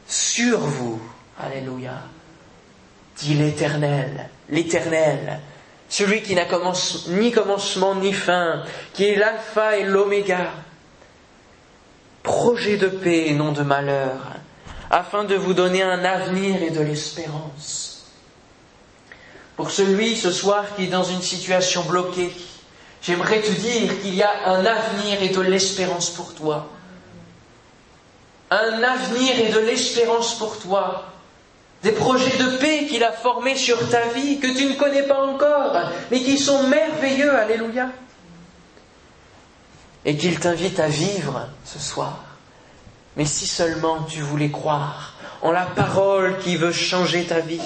sur 0.08 0.58
vous. 0.58 1.00
Alléluia. 1.38 2.02
Dit 3.18 3.34
l'Éternel, 3.34 4.28
l'Éternel, 4.48 5.40
celui 5.88 6.22
qui 6.22 6.34
n'a 6.34 6.46
ni 7.08 7.30
commencement 7.30 7.94
ni 7.94 8.12
fin, 8.12 8.64
qui 8.94 9.04
est 9.04 9.16
l'alpha 9.16 9.76
et 9.76 9.84
l'oméga. 9.84 10.50
Projet 12.22 12.78
de 12.78 12.88
paix 12.88 13.28
et 13.28 13.34
non 13.34 13.52
de 13.52 13.62
malheur, 13.62 14.18
afin 14.90 15.24
de 15.24 15.34
vous 15.34 15.54
donner 15.54 15.82
un 15.82 16.04
avenir 16.04 16.62
et 16.62 16.70
de 16.70 16.80
l'espérance. 16.80 17.91
Pour 19.56 19.70
celui 19.70 20.16
ce 20.16 20.30
soir 20.30 20.64
qui 20.76 20.84
est 20.84 20.88
dans 20.88 21.04
une 21.04 21.22
situation 21.22 21.82
bloquée, 21.82 22.32
j'aimerais 23.02 23.40
te 23.40 23.50
dire 23.50 24.00
qu'il 24.00 24.14
y 24.14 24.22
a 24.22 24.48
un 24.48 24.64
avenir 24.64 25.22
et 25.22 25.28
de 25.28 25.40
l'espérance 25.40 26.10
pour 26.10 26.34
toi. 26.34 26.68
Un 28.50 28.82
avenir 28.82 29.38
et 29.38 29.52
de 29.52 29.58
l'espérance 29.60 30.38
pour 30.38 30.58
toi, 30.58 31.04
des 31.82 31.92
projets 31.92 32.36
de 32.38 32.56
paix 32.58 32.86
qu'il 32.88 33.02
a 33.02 33.12
formés 33.12 33.56
sur 33.56 33.88
ta 33.88 34.08
vie, 34.08 34.38
que 34.38 34.46
tu 34.56 34.66
ne 34.66 34.74
connais 34.74 35.02
pas 35.02 35.22
encore, 35.22 35.80
mais 36.10 36.20
qui 36.20 36.38
sont 36.38 36.62
merveilleux, 36.68 37.34
alléluia, 37.34 37.88
et 40.04 40.16
qu'il 40.16 40.38
t'invite 40.38 40.80
à 40.80 40.88
vivre 40.88 41.48
ce 41.64 41.78
soir. 41.78 42.18
Mais 43.16 43.26
si 43.26 43.46
seulement 43.46 44.02
tu 44.04 44.20
voulais 44.20 44.50
croire 44.50 45.12
en 45.42 45.50
la 45.50 45.66
parole 45.66 46.38
qui 46.38 46.56
veut 46.56 46.72
changer 46.72 47.24
ta 47.24 47.40
vie. 47.40 47.60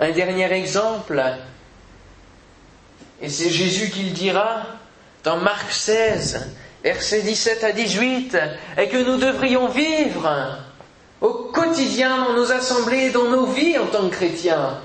Un 0.00 0.10
dernier 0.10 0.52
exemple, 0.52 1.20
et 3.20 3.28
c'est 3.28 3.50
Jésus 3.50 3.90
qui 3.90 4.04
le 4.04 4.10
dira 4.10 4.62
dans 5.24 5.38
Marc 5.38 5.72
16, 5.72 6.54
versets 6.84 7.22
17 7.22 7.64
à 7.64 7.72
18, 7.72 8.38
et 8.76 8.88
que 8.88 8.96
nous 8.96 9.16
devrions 9.16 9.68
vivre 9.68 10.58
au 11.20 11.50
quotidien 11.52 12.16
dans 12.16 12.34
nos 12.34 12.52
assemblées, 12.52 13.10
dans 13.10 13.28
nos 13.28 13.46
vies 13.46 13.76
en 13.76 13.86
tant 13.86 14.08
que 14.08 14.14
chrétiens. 14.14 14.78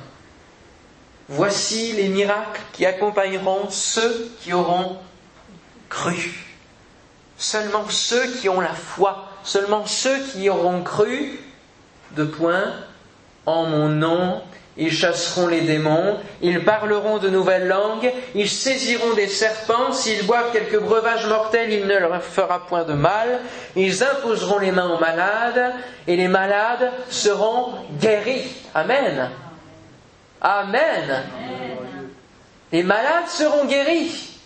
Voici 1.30 1.94
les 1.94 2.10
miracles 2.10 2.62
qui 2.74 2.86
accompagneront 2.86 3.70
ceux 3.70 4.32
qui 4.42 4.52
auront 4.52 4.98
cru. 5.90 6.34
Seulement 7.38 7.88
ceux 7.88 8.26
qui 8.34 8.50
ont 8.50 8.62
la 8.62 8.74
foi, 8.74 9.30
seulement 9.44 9.86
ceux 9.86 10.20
qui 10.32 10.50
auront 10.50 10.82
cru, 10.82 11.40
de 12.16 12.24
point, 12.24 12.74
en 13.46 13.66
mon 13.66 13.90
nom, 13.90 14.42
ils 14.76 14.92
chasseront 14.92 15.48
les 15.48 15.62
démons, 15.62 16.20
ils 16.42 16.64
parleront 16.64 17.20
de 17.20 17.30
nouvelles 17.30 17.68
langues, 17.68 18.12
ils 18.34 18.50
saisiront 18.50 19.14
des 19.14 19.28
serpents, 19.28 19.92
s'ils 19.92 20.26
boivent 20.26 20.52
quelques 20.52 20.80
breuvages 20.80 21.28
mortels, 21.28 21.72
il 21.72 21.86
ne 21.86 21.98
leur 21.98 22.24
fera 22.24 22.66
point 22.66 22.84
de 22.84 22.94
mal, 22.94 23.40
ils 23.76 24.04
imposeront 24.04 24.60
les 24.60 24.72
mains 24.72 24.90
aux 24.90 25.00
malades, 25.00 25.74
et 26.08 26.16
les 26.16 26.28
malades 26.28 26.92
seront 27.10 27.74
guéris. 28.00 28.52
Amen. 28.74 29.30
Amen. 30.42 31.24
Les 32.72 32.84
malades 32.84 33.28
seront 33.28 33.66
guéris. 33.66 34.40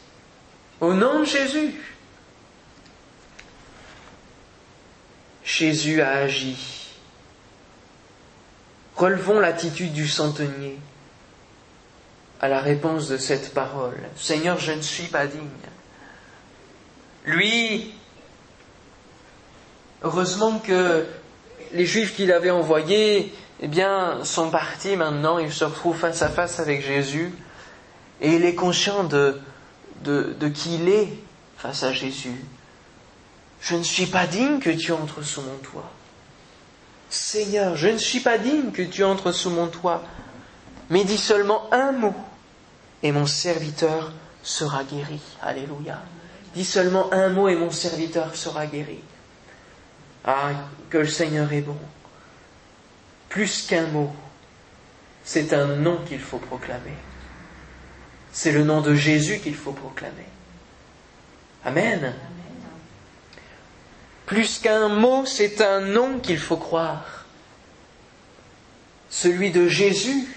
Au 0.81 0.93
nom 0.93 1.21
de 1.21 1.25
Jésus. 1.25 1.73
Jésus 5.43 6.01
a 6.01 6.09
agi 6.17 6.76
Relevons 8.97 9.39
l'attitude 9.39 9.93
du 9.93 10.07
centenier 10.07 10.79
à 12.41 12.47
la 12.47 12.59
réponse 12.59 13.07
de 13.07 13.17
cette 13.17 13.53
parole. 13.53 13.97
Seigneur, 14.15 14.59
je 14.59 14.71
ne 14.71 14.81
suis 14.81 15.05
pas 15.05 15.27
digne. 15.27 15.47
Lui, 17.25 17.93
heureusement 20.01 20.57
que 20.59 21.05
les 21.73 21.85
Juifs 21.85 22.15
qu'il 22.15 22.31
avait 22.31 22.49
envoyés, 22.49 23.33
eh 23.59 23.67
bien, 23.67 24.23
sont 24.23 24.49
partis 24.49 24.95
maintenant, 24.95 25.37
il 25.37 25.51
se 25.51 25.65
retrouve 25.65 25.97
face 25.97 26.23
à 26.23 26.29
face 26.29 26.59
avec 26.59 26.83
Jésus, 26.83 27.31
et 28.19 28.35
il 28.35 28.45
est 28.45 28.55
conscient 28.55 29.03
de, 29.03 29.39
de, 30.03 30.35
de 30.39 30.47
qui 30.47 30.75
il 30.75 30.89
est 30.89 31.09
face 31.57 31.83
à 31.83 31.93
Jésus. 31.93 32.43
Je 33.61 33.75
ne 33.75 33.83
suis 33.83 34.07
pas 34.07 34.25
digne 34.25 34.59
que 34.59 34.69
tu 34.69 34.91
entres 34.91 35.23
sous 35.23 35.41
mon 35.41 35.57
toit. 35.57 35.91
Seigneur, 37.09 37.75
je 37.75 37.87
ne 37.87 37.97
suis 37.97 38.19
pas 38.19 38.37
digne 38.37 38.71
que 38.71 38.81
tu 38.81 39.03
entres 39.03 39.31
sous 39.31 39.49
mon 39.49 39.67
toit, 39.67 40.03
mais 40.89 41.03
dis 41.03 41.17
seulement 41.17 41.71
un 41.73 41.91
mot, 41.91 42.15
et 43.03 43.11
mon 43.11 43.25
serviteur 43.25 44.11
sera 44.43 44.83
guéri. 44.83 45.21
Alléluia. 45.41 46.01
Dis 46.53 46.65
seulement 46.65 47.11
un 47.13 47.29
mot 47.29 47.47
et 47.49 47.55
mon 47.55 47.71
serviteur 47.71 48.35
sera 48.35 48.65
guéri. 48.65 48.99
Ah, 50.25 50.51
que 50.89 50.97
le 50.97 51.07
Seigneur 51.07 51.51
est 51.53 51.61
bon. 51.61 51.77
Plus 53.29 53.67
qu'un 53.67 53.87
mot, 53.87 54.13
c'est 55.23 55.53
un 55.53 55.67
nom 55.67 55.99
qu'il 56.07 56.19
faut 56.19 56.39
proclamer. 56.39 56.97
C'est 58.31 58.51
le 58.51 58.63
nom 58.63 58.81
de 58.81 58.93
Jésus 58.93 59.39
qu'il 59.39 59.55
faut 59.55 59.73
proclamer. 59.73 60.27
Amen. 61.65 62.13
Plus 64.27 64.59
qu'un 64.59 64.89
mot, 64.89 65.25
c'est 65.25 65.61
un 65.61 65.79
nom 65.79 66.19
qu'il 66.19 66.37
faut 66.37 66.57
croire. 66.57 67.25
Celui 69.09 69.51
de 69.51 69.69
Jésus. 69.69 70.27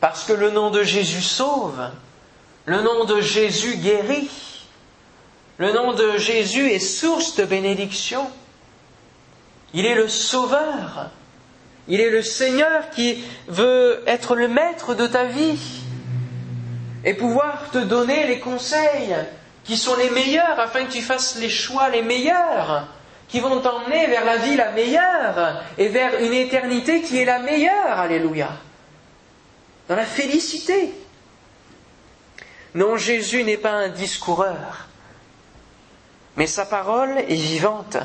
Parce 0.00 0.24
que 0.24 0.32
le 0.32 0.50
nom 0.50 0.70
de 0.70 0.82
Jésus 0.82 1.22
sauve. 1.22 1.80
Le 2.64 2.82
nom 2.82 3.04
de 3.04 3.20
Jésus 3.20 3.76
guérit. 3.76 4.66
Le 5.58 5.72
nom 5.72 5.92
de 5.92 6.18
Jésus 6.18 6.68
est 6.68 6.80
source 6.80 7.36
de 7.36 7.44
bénédiction. 7.44 8.28
Il 9.72 9.86
est 9.86 9.94
le 9.94 10.08
Sauveur. 10.08 11.10
Il 11.86 12.00
est 12.00 12.10
le 12.10 12.22
Seigneur 12.22 12.90
qui 12.90 13.22
veut 13.46 14.02
être 14.08 14.34
le 14.34 14.48
maître 14.48 14.94
de 14.94 15.06
ta 15.06 15.24
vie 15.24 15.60
et 17.04 17.14
pouvoir 17.14 17.70
te 17.70 17.78
donner 17.78 18.26
les 18.26 18.40
conseils 18.40 19.14
qui 19.66 19.76
sont 19.76 19.96
les 19.96 20.10
meilleurs 20.10 20.58
afin 20.60 20.84
que 20.84 20.92
tu 20.92 21.02
fasses 21.02 21.36
les 21.36 21.50
choix 21.50 21.88
les 21.88 22.02
meilleurs, 22.02 22.86
qui 23.28 23.40
vont 23.40 23.60
t'emmener 23.60 24.06
vers 24.06 24.24
la 24.24 24.36
vie 24.36 24.56
la 24.56 24.70
meilleure 24.70 25.62
et 25.76 25.88
vers 25.88 26.20
une 26.20 26.32
éternité 26.32 27.02
qui 27.02 27.20
est 27.20 27.24
la 27.24 27.40
meilleure. 27.40 27.98
Alléluia. 27.98 28.50
Dans 29.88 29.96
la 29.96 30.04
félicité. 30.04 30.94
Non, 32.74 32.96
Jésus 32.96 33.42
n'est 33.42 33.56
pas 33.56 33.72
un 33.72 33.88
discoureur, 33.88 34.86
mais 36.36 36.46
sa 36.46 36.66
parole 36.66 37.18
est 37.18 37.34
vivante. 37.34 37.96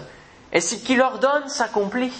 Et 0.53 0.61
ce 0.61 0.75
qu'il 0.75 1.01
ordonne 1.01 1.47
s'accomplit. 1.47 2.13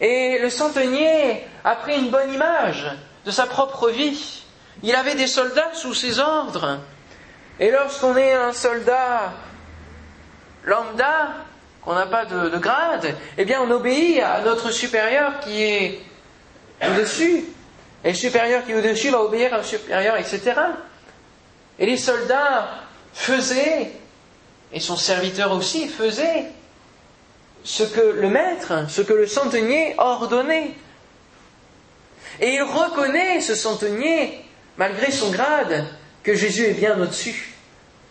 Et 0.00 0.38
le 0.40 0.50
centenier 0.50 1.44
a 1.64 1.76
pris 1.76 1.98
une 1.98 2.10
bonne 2.10 2.32
image 2.32 2.86
de 3.24 3.30
sa 3.30 3.46
propre 3.46 3.88
vie. 3.90 4.42
Il 4.82 4.94
avait 4.94 5.14
des 5.14 5.26
soldats 5.26 5.72
sous 5.74 5.94
ses 5.94 6.18
ordres. 6.18 6.80
Et 7.60 7.70
lorsqu'on 7.70 8.16
est 8.16 8.32
un 8.32 8.52
soldat 8.52 9.32
lambda, 10.64 11.34
qu'on 11.82 11.94
n'a 11.94 12.06
pas 12.06 12.24
de, 12.24 12.58
grade, 12.58 13.14
eh 13.36 13.44
bien 13.44 13.60
on 13.60 13.70
obéit 13.70 14.20
à 14.20 14.40
notre 14.40 14.70
supérieur 14.70 15.40
qui 15.40 15.62
est 15.62 16.00
au-dessus. 16.86 17.44
Et 18.04 18.08
le 18.10 18.14
supérieur 18.14 18.64
qui 18.64 18.72
est 18.72 18.76
au-dessus 18.76 19.10
va 19.10 19.22
obéir 19.22 19.56
au 19.58 19.62
supérieur, 19.62 20.16
etc. 20.16 20.52
Et 21.78 21.86
les 21.86 21.96
soldats 21.96 22.68
faisaient, 23.12 23.92
et 24.72 24.80
son 24.80 24.96
serviteur 24.96 25.52
aussi 25.52 25.88
faisait, 25.88 26.46
ce 27.64 27.82
que 27.82 28.00
le 28.00 28.28
maître, 28.28 28.86
ce 28.88 29.02
que 29.02 29.12
le 29.12 29.26
centenier 29.26 29.94
ordonnait. 29.98 30.72
Et 32.40 32.54
il 32.54 32.62
reconnaît, 32.62 33.40
ce 33.40 33.54
centenier, 33.54 34.44
malgré 34.76 35.10
son 35.12 35.30
grade, 35.30 35.84
que 36.22 36.34
Jésus 36.34 36.64
est 36.64 36.74
bien 36.74 36.98
au-dessus. 37.00 37.54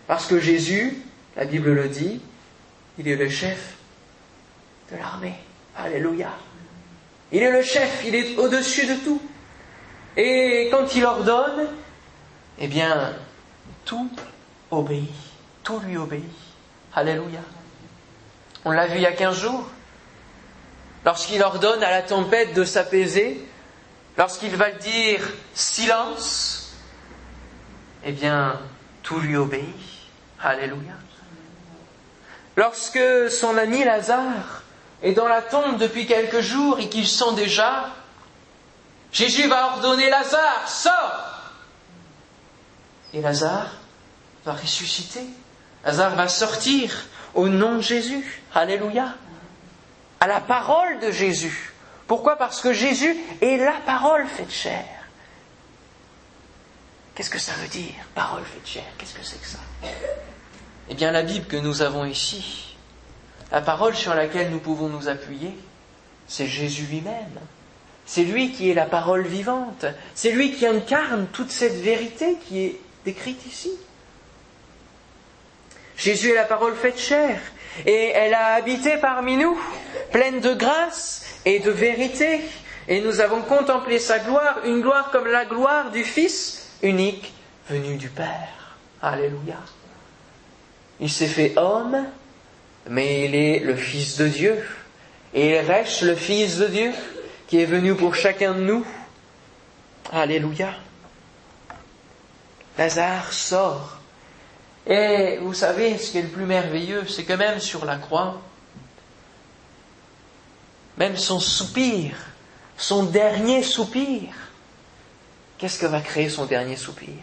Parce 0.08 0.26
que 0.26 0.40
Jésus, 0.40 0.98
la 1.36 1.46
Bible 1.46 1.74
le 1.74 1.88
dit, 1.88 2.22
il 2.98 3.08
est 3.08 3.16
le 3.16 3.30
chef 3.30 3.76
de 4.92 4.98
l'armée. 4.98 5.36
Alléluia. 5.76 6.32
Il 7.32 7.42
est 7.42 7.52
le 7.52 7.62
chef, 7.62 8.04
il 8.06 8.14
est 8.16 8.38
au-dessus 8.38 8.86
de 8.86 8.96
tout. 8.96 9.22
Et 10.18 10.68
quand 10.70 10.94
il 10.96 11.06
ordonne, 11.06 11.68
eh 12.60 12.68
bien, 12.68 13.14
tout 13.86 14.10
obéit. 14.70 15.10
Tout 15.64 15.80
lui 15.80 15.96
obéit. 15.96 16.24
Alléluia. 16.94 17.40
On 18.66 18.72
l'a 18.72 18.88
vu 18.88 18.96
il 18.96 19.02
y 19.02 19.06
a 19.06 19.14
15 19.14 19.40
jours. 19.40 19.70
lorsqu'il 21.04 21.42
ordonne 21.42 21.82
à 21.82 21.90
la 21.90 22.04
tempête 22.04 22.54
de 22.54 22.64
s'apaiser, 22.64 23.44
lorsqu'il 24.18 24.56
va 24.56 24.72
dire 24.72 25.20
silence, 25.54 26.61
eh 28.04 28.12
bien, 28.12 28.60
tout 29.04 29.20
lui 29.20 29.36
obéit. 29.36 29.76
Alléluia. 30.42 30.94
Lorsque 32.56 33.30
son 33.30 33.58
ami 33.58 33.84
Lazare 33.84 34.64
est 35.04 35.14
dans 35.14 35.28
la 35.28 35.42
tombe 35.42 35.78
depuis 35.78 36.06
quelques 36.06 36.42
jours 36.42 36.80
et 36.80 36.90
qu'il 36.90 37.08
sent 37.08 37.34
déjà, 37.36 37.90
Jésus 39.12 39.48
va 39.48 39.68
ordonner 39.74 40.10
Lazare, 40.10 40.68
sors 40.68 41.52
Et 43.14 43.22
Lazare 43.22 43.72
va 44.46 44.54
ressusciter. 44.54 45.26
Lazare 45.86 46.16
va 46.16 46.28
sortir 46.28 46.92
au 47.34 47.48
nom 47.48 47.78
de 47.78 47.82
Jésus. 47.82 48.42
Alléluia. 48.54 49.16
À 50.20 50.28
la 50.28 50.40
parole 50.40 51.00
de 51.00 51.12
Jésus. 51.12 51.74
Pourquoi? 52.08 52.36
Parce 52.36 52.62
que 52.62 52.74
Jésus 52.74 53.16
est 53.42 53.58
la 53.58 53.74
parole 53.86 54.28
faite 54.28 54.52
chair. 54.52 54.86
Qu'est-ce 57.16 57.30
que 57.30 57.40
ça 57.40 57.54
veut 57.62 57.68
dire, 57.68 57.94
parole 58.16 58.44
faite 58.44 58.66
chair 58.66 58.84
Qu'est-ce 58.98 59.14
que 59.14 59.24
c'est 59.24 59.40
que 59.40 59.48
ça? 59.48 59.60
Eh 60.90 60.94
bien, 60.94 61.12
la 61.12 61.24
Bible 61.24 61.46
que 61.46 61.58
nous 61.58 61.82
avons 61.82 62.06
ici, 62.06 62.76
la 63.52 63.62
parole 63.62 63.96
sur 63.96 64.14
laquelle 64.14 64.50
nous 64.50 64.60
pouvons 64.60 64.88
nous 64.88 65.10
appuyer, 65.10 65.54
c'est 66.28 66.48
Jésus 66.48 66.86
lui-même. 66.86 67.40
C'est 68.06 68.24
lui 68.24 68.52
qui 68.52 68.70
est 68.70 68.74
la 68.74 68.86
parole 68.86 69.26
vivante. 69.28 69.86
C'est 70.16 70.32
lui 70.32 70.54
qui 70.54 70.66
incarne 70.66 71.28
toute 71.28 71.52
cette 71.52 71.80
vérité 71.82 72.38
qui 72.48 72.64
est 72.64 72.80
décrite 73.06 73.46
ici. 73.46 73.72
Jésus 75.98 76.32
est 76.32 76.36
la 76.36 76.46
parole 76.46 76.76
faite 76.76 77.00
chair 77.00 77.40
et 77.86 78.08
elle 78.10 78.34
a 78.34 78.54
habité 78.56 78.98
parmi 78.98 79.38
nous, 79.38 79.60
pleine 80.12 80.40
de 80.40 80.54
grâce 80.54 81.26
et 81.46 81.60
de 81.60 81.72
vérité. 81.72 82.42
Et 82.88 83.02
nous 83.02 83.20
avons 83.20 83.42
contemplé 83.42 84.00
sa 84.00 84.20
gloire, 84.20 84.60
une 84.66 84.82
gloire 84.82 85.12
comme 85.12 85.28
la 85.28 85.46
gloire 85.46 85.92
du 85.92 86.04
Fils 86.04 86.61
unique 86.82 87.34
venu 87.70 87.96
du 87.96 88.10
Père. 88.10 88.78
Alléluia. 89.02 89.58
Il 91.00 91.10
s'est 91.10 91.28
fait 91.28 91.58
homme, 91.58 92.06
mais 92.90 93.26
il 93.26 93.36
est 93.36 93.60
le 93.60 93.76
Fils 93.76 94.18
de 94.18 94.28
Dieu. 94.28 94.64
Et 95.34 95.52
il 95.52 95.60
reste 95.60 96.02
le 96.02 96.16
Fils 96.16 96.58
de 96.58 96.68
Dieu 96.68 96.92
qui 97.48 97.60
est 97.60 97.66
venu 97.66 97.96
pour 97.96 98.16
chacun 98.16 98.54
de 98.54 98.62
nous. 98.62 98.86
Alléluia. 100.12 100.74
Lazare 102.78 103.32
sort 103.32 104.02
et 104.88 105.38
vous 105.42 105.54
savez, 105.54 105.98
ce 105.98 106.12
qui 106.12 106.18
est 106.18 106.24
le 106.24 106.30
plus 106.30 106.46
merveilleux, 106.46 107.08
c'est 107.08 107.24
que 107.24 107.34
même 107.34 107.60
sur 107.60 107.86
la 107.86 107.98
croix, 107.98 108.42
même 110.98 111.18
son 111.18 111.40
soupir, 111.40 112.16
son 112.78 113.04
dernier 113.04 113.64
soupir, 113.64 114.30
qu'est-ce 115.62 115.78
que 115.78 115.86
va 115.86 116.02
créer 116.02 116.28
son 116.28 116.46
dernier 116.46 116.76
soupir? 116.76 117.14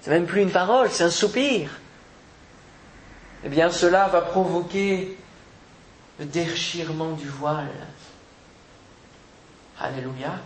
C'est 0.00 0.10
même 0.10 0.26
plus 0.26 0.42
une 0.42 0.50
parole, 0.50 0.90
c'est 0.90 1.04
un 1.04 1.10
soupir. 1.10 1.70
Eh 3.44 3.48
bien, 3.48 3.70
cela 3.70 4.08
va 4.08 4.20
provoquer 4.20 5.16
le 6.18 6.24
déchirement 6.24 7.12
du 7.12 7.28
voile. 7.28 7.70
Alléluia. 9.80 10.40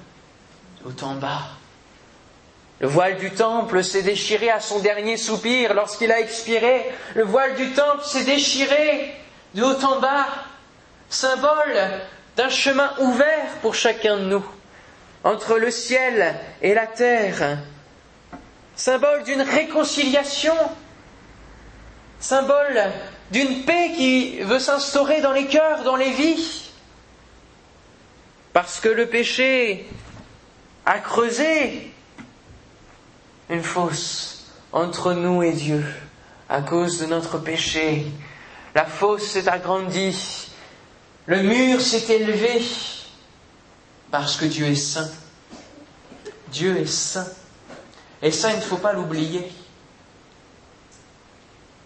Haut 0.84 1.04
en 1.04 1.14
bas. 1.14 1.42
Le 2.80 2.88
voile 2.88 3.16
du 3.16 3.30
temple 3.30 3.82
s'est 3.82 4.02
déchiré 4.02 4.50
à 4.50 4.60
son 4.60 4.80
dernier 4.80 5.16
soupir 5.16 5.72
lorsqu'il 5.72 6.12
a 6.12 6.20
expiré. 6.20 6.84
Le 7.14 7.24
voile 7.24 7.54
du 7.54 7.72
temple 7.72 8.04
s'est 8.04 8.24
déchiré 8.24 9.14
de 9.54 9.62
haut 9.62 9.84
en 9.84 10.00
bas, 10.00 10.26
symbole 11.08 11.78
d'un 12.36 12.50
chemin 12.50 12.92
ouvert 12.98 13.48
pour 13.62 13.74
chacun 13.74 14.18
de 14.18 14.24
nous, 14.24 14.44
entre 15.24 15.58
le 15.58 15.70
ciel 15.70 16.34
et 16.60 16.74
la 16.74 16.86
terre, 16.86 17.58
symbole 18.74 19.22
d'une 19.24 19.42
réconciliation, 19.42 20.56
symbole 22.18 22.82
d'une 23.30 23.64
paix 23.64 23.92
qui 23.94 24.40
veut 24.40 24.58
s'instaurer 24.58 25.20
dans 25.20 25.32
les 25.32 25.46
cœurs, 25.46 25.84
dans 25.84 25.96
les 25.96 26.10
vies, 26.10 26.70
parce 28.52 28.80
que 28.80 28.88
le 28.88 29.06
péché 29.06 29.86
a 30.84 30.98
creusé 30.98 31.92
une 33.48 33.62
fosse 33.62 34.46
entre 34.72 35.12
nous 35.12 35.42
et 35.42 35.52
Dieu 35.52 35.84
à 36.48 36.60
cause 36.60 37.00
de 37.00 37.06
notre 37.06 37.38
péché. 37.38 38.06
La 38.74 38.84
fosse 38.84 39.24
s'est 39.24 39.48
agrandie, 39.48 40.50
le 41.26 41.42
mur 41.42 41.80
s'est 41.80 42.12
élevé 42.14 42.60
parce 44.12 44.36
que 44.36 44.44
Dieu 44.44 44.66
est 44.66 44.76
saint. 44.76 45.10
Dieu 46.52 46.76
est 46.78 46.86
saint. 46.86 47.26
Et 48.22 48.30
ça, 48.30 48.52
il 48.52 48.58
ne 48.58 48.60
faut 48.60 48.76
pas 48.76 48.92
l'oublier. 48.92 49.50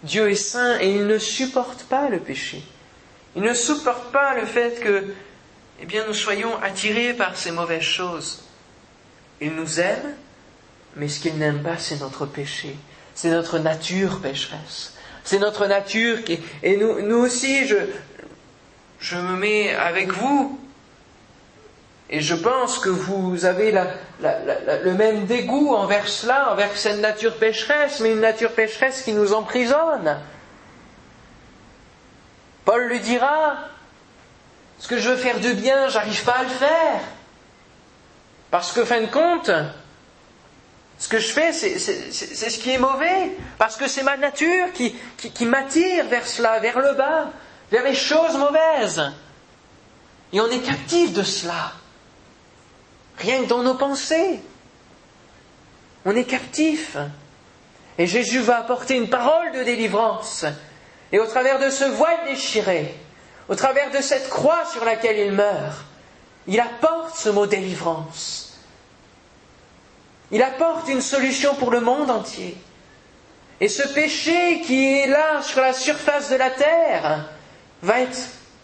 Dieu 0.03 0.31
est 0.31 0.35
saint 0.35 0.79
et 0.79 0.95
il 0.97 1.07
ne 1.07 1.19
supporte 1.19 1.85
pas 1.85 2.11
le 2.11 2.21
péché. 2.21 2.63
Il 3.35 3.43
ne 3.43 3.55
supporte 3.55 4.13
pas 4.13 4.35
le 4.35 4.45
fait 4.45 4.79
que, 4.81 5.15
eh 5.81 5.87
bien, 5.87 6.05
nous 6.07 6.13
soyons 6.13 6.55
attirés 6.63 7.15
par 7.15 7.39
ces 7.39 7.51
mauvaises 7.51 7.81
choses. 7.81 8.43
Il 9.41 9.55
nous 9.55 9.81
aime 9.81 10.15
mais 10.97 11.09
ce 11.09 11.21
qu'il 11.21 11.37
n'aime 11.37 11.63
pas, 11.63 11.77
c'est 11.79 12.01
notre 12.01 12.25
péché. 12.27 12.75
C'est 13.15 13.31
notre 13.31 13.59
nature 13.59 14.21
pécheresse. 14.21 14.95
C'est 15.25 15.39
notre 15.39 15.67
nature 15.67 16.25
qui... 16.25 16.39
Et 16.63 16.77
nous, 16.77 17.17
aussi, 17.17 17.67
je, 17.67 17.77
je 18.99 19.17
me 19.17 19.37
mets 19.37 19.75
avec 19.75 20.13
vous. 20.13 20.59
Et 22.09 22.21
je 22.21 22.35
pense 22.35 22.79
que 22.79 22.89
vous 22.89 23.45
avez 23.47 23.73
le 24.21 24.95
même 24.95 25.27
dégoût 25.27 25.75
envers 25.75 26.07
cela, 26.07 26.53
envers 26.53 26.77
cette 26.77 27.01
nature 27.01 27.37
pécheresse, 27.37 27.99
mais 28.01 28.13
une 28.13 28.21
nature 28.21 28.53
pécheresse 28.53 29.03
qui 29.03 29.13
nous 29.13 29.33
emprisonne. 29.33 30.17
Paul 32.65 32.87
lui 32.87 33.01
dira, 33.01 33.57
ce 34.79 34.89
que 34.89 34.99
je 34.99 35.11
veux 35.11 35.17
faire 35.17 35.41
de 35.41 35.53
bien, 35.53 35.89
j'arrive 35.89 36.23
pas 36.25 36.39
à 36.39 36.43
le 36.45 36.49
faire. 36.49 37.01
Parce 38.51 38.73
que, 38.73 38.85
fin 38.85 39.01
de 39.01 39.07
compte, 39.07 39.51
ce 40.99 41.09
que 41.09 41.19
je 41.19 41.29
fais, 41.29 41.53
c'est 41.53 41.71
ce 41.81 42.59
qui 42.59 42.71
est 42.71 42.79
mauvais, 42.79 43.33
parce 43.59 43.77
que 43.77 43.89
c'est 43.89 44.03
ma 44.03 44.17
nature 44.17 44.69
qui, 44.73 45.45
m'attire 45.45 46.07
vers 46.07 46.27
cela, 46.27 46.61
vers 46.61 46.79
le 46.79 46.95
bas, 46.95 47.31
vers 47.71 47.83
les 47.83 47.95
choses 47.95 48.37
mauvaises. 48.37 49.03
Et 50.33 50.41
on 50.41 50.49
est 50.49 50.61
captif 50.61 51.13
de 51.13 51.23
cela. 51.23 51.73
Rien 53.19 53.43
que 53.43 53.49
dans 53.49 53.63
nos 53.63 53.75
pensées. 53.75 54.41
On 56.05 56.15
est 56.15 56.25
captif. 56.25 56.97
Et 57.99 58.07
Jésus 58.07 58.41
va 58.41 58.59
apporter 58.59 58.97
une 58.97 59.09
parole 59.09 59.53
de 59.53 59.63
délivrance. 59.63 60.45
Et 61.13 61.19
au 61.19 61.27
travers 61.27 61.59
de 61.59 61.71
ce 61.71 61.85
voile 61.85 62.27
déchiré, 62.27 62.95
au 63.49 63.55
travers 63.55 63.91
de 63.91 64.01
cette 64.01 64.29
croix 64.29 64.65
sur 64.71 64.85
laquelle 64.85 65.19
il 65.19 65.33
meurt, 65.33 65.85
il 66.47 66.61
apporte 66.61 67.17
ce 67.17 67.29
mot 67.29 67.47
délivrance. 67.47 68.59
Il 70.31 70.43
apporte 70.43 70.89
une 70.89 71.01
solution 71.01 71.55
pour 71.55 71.71
le 71.71 71.81
monde 71.81 72.11
entier. 72.11 72.57
Et 73.61 73.69
ce 73.69 73.87
péché 73.89 74.61
qui 74.63 74.99
est 74.99 75.07
là 75.07 75.41
sur 75.43 75.61
la 75.61 75.73
surface 75.73 76.31
de 76.31 76.37
la 76.37 76.51
terre 76.51 77.31
va 77.83 78.01
être 78.01 78.19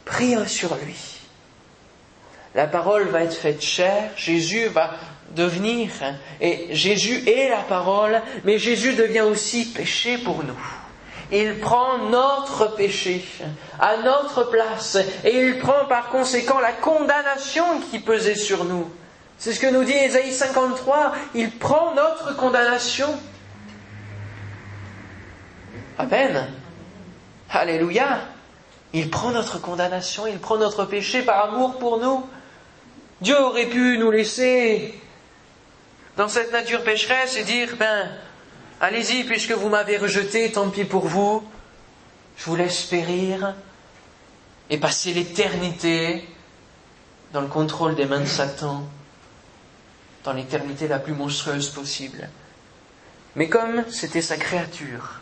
pris 0.04 0.36
sur 0.48 0.74
lui. 0.76 1.12
La 2.54 2.66
parole 2.66 3.08
va 3.08 3.22
être 3.22 3.34
faite 3.34 3.62
chair, 3.62 4.10
Jésus 4.16 4.66
va 4.66 4.90
devenir, 5.34 5.90
et 6.40 6.68
Jésus 6.74 7.26
est 7.28 7.48
la 7.48 7.62
parole, 7.62 8.20
mais 8.44 8.58
Jésus 8.58 8.92
devient 8.94 9.22
aussi 9.22 9.72
péché 9.72 10.18
pour 10.18 10.44
nous. 10.44 10.58
Il 11.30 11.60
prend 11.60 11.96
notre 12.10 12.76
péché 12.76 13.24
à 13.80 13.96
notre 13.96 14.44
place, 14.50 14.98
et 15.24 15.46
il 15.46 15.58
prend 15.58 15.86
par 15.86 16.10
conséquent 16.10 16.60
la 16.60 16.72
condamnation 16.72 17.64
qui 17.90 18.00
pesait 18.00 18.34
sur 18.34 18.64
nous. 18.64 18.90
C'est 19.38 19.54
ce 19.54 19.60
que 19.60 19.72
nous 19.72 19.83
dit 19.83 19.92
Ésaïe 19.92 20.33
53. 20.33 21.14
Il 21.35 21.50
prend 21.50 21.94
notre 21.94 22.37
condamnation. 22.37 23.08
Amen. 25.98 26.46
Alléluia. 27.50 28.20
Il 28.92 29.10
prend 29.10 29.31
notre 29.31 29.58
condamnation, 29.58 30.27
il 30.27 30.38
prend 30.38 30.58
notre 30.58 30.85
péché 30.85 31.22
par 31.22 31.46
amour 31.46 31.79
pour 31.79 31.98
nous. 31.98 32.24
Dieu 33.23 33.40
aurait 33.40 33.66
pu 33.66 33.98
nous 33.98 34.10
laisser 34.10 35.00
dans 36.16 36.27
cette 36.27 36.50
nature 36.50 36.83
pécheresse 36.83 37.37
et 37.37 37.44
dire, 37.44 37.77
ben, 37.79 38.10
allez-y, 38.81 39.23
puisque 39.23 39.52
vous 39.52 39.68
m'avez 39.68 39.96
rejeté, 39.96 40.50
tant 40.50 40.68
pis 40.70 40.85
pour 40.85 41.06
vous, 41.06 41.44
je 42.37 42.44
vous 42.46 42.56
laisse 42.56 42.83
périr 42.83 43.54
et 44.70 44.79
passer 44.79 45.14
l'éternité 45.14 46.29
dans 47.33 47.42
le 47.42 47.46
contrôle 47.46 47.94
des 47.94 48.06
mains 48.06 48.20
de 48.20 48.27
Satan 48.27 48.88
dans 50.25 50.33
l'éternité 50.33 50.88
la 50.88 50.98
plus 50.98 51.14
monstrueuse 51.14 51.68
possible. 51.68 52.29
Mais 53.37 53.48
comme 53.48 53.85
c'était 53.88 54.20
sa 54.20 54.37
créature, 54.37 55.20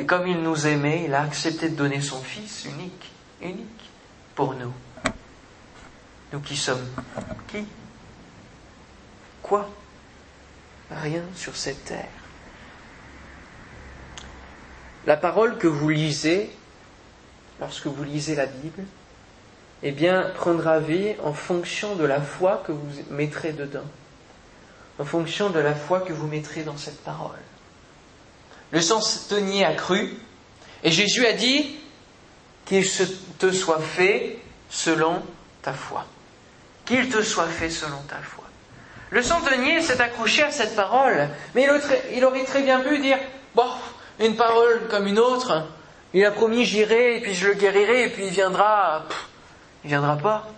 et 0.00 0.06
comme 0.06 0.26
il 0.26 0.42
nous 0.42 0.66
aimait, 0.66 1.04
il 1.06 1.14
a 1.14 1.22
accepté 1.22 1.68
de 1.68 1.76
donner 1.76 2.00
son 2.00 2.20
Fils 2.20 2.64
unique, 2.64 3.12
unique, 3.40 3.90
pour 4.34 4.54
nous. 4.54 4.72
Nous 6.34 6.40
qui 6.40 6.56
sommes 6.56 6.84
qui? 7.46 7.64
Quoi? 9.40 9.70
Rien 10.90 11.22
sur 11.36 11.54
cette 11.54 11.84
terre. 11.84 12.08
La 15.06 15.16
parole 15.16 15.58
que 15.58 15.68
vous 15.68 15.90
lisez, 15.90 16.50
lorsque 17.60 17.86
vous 17.86 18.02
lisez 18.02 18.34
la 18.34 18.46
Bible, 18.46 18.82
eh 19.84 19.92
bien, 19.92 20.32
prendra 20.34 20.80
vie 20.80 21.14
en 21.22 21.32
fonction 21.32 21.94
de 21.94 22.04
la 22.04 22.20
foi 22.20 22.64
que 22.66 22.72
vous 22.72 22.90
mettrez 23.10 23.52
dedans, 23.52 23.86
en 24.98 25.04
fonction 25.04 25.50
de 25.50 25.60
la 25.60 25.76
foi 25.76 26.00
que 26.00 26.12
vous 26.12 26.26
mettrez 26.26 26.64
dans 26.64 26.76
cette 26.76 27.04
parole. 27.04 27.38
Le 28.72 28.80
centenier 28.80 29.64
a 29.64 29.74
cru, 29.74 30.16
et 30.82 30.90
Jésus 30.90 31.26
a 31.26 31.32
dit 31.32 31.76
qu'il 32.64 32.84
te 33.38 33.52
soit 33.52 33.78
fait 33.78 34.40
selon 34.68 35.22
ta 35.62 35.74
foi. 35.74 36.04
Qu'il 36.84 37.08
te 37.08 37.22
soit 37.22 37.46
fait 37.46 37.70
selon 37.70 37.98
ta 38.08 38.16
foi. 38.16 38.44
Le 39.10 39.22
centenier 39.22 39.80
s'est 39.80 40.00
accroché 40.00 40.42
à 40.42 40.50
cette 40.50 40.74
parole, 40.74 41.28
mais 41.54 41.68
il 42.12 42.24
aurait 42.24 42.44
très 42.44 42.62
bien 42.62 42.80
pu 42.80 42.98
dire, 42.98 43.18
bon, 43.54 43.68
une 44.18 44.36
parole 44.36 44.88
comme 44.88 45.06
une 45.06 45.18
autre, 45.18 45.66
il 46.12 46.24
a 46.24 46.30
promis 46.30 46.64
j'irai, 46.64 47.18
et 47.18 47.20
puis 47.20 47.34
je 47.34 47.48
le 47.48 47.54
guérirai, 47.54 48.04
et 48.04 48.08
puis 48.08 48.26
il 48.26 48.32
viendra, 48.32 49.04
il 49.84 49.88
viendra 49.88 50.16
pas. 50.16 50.48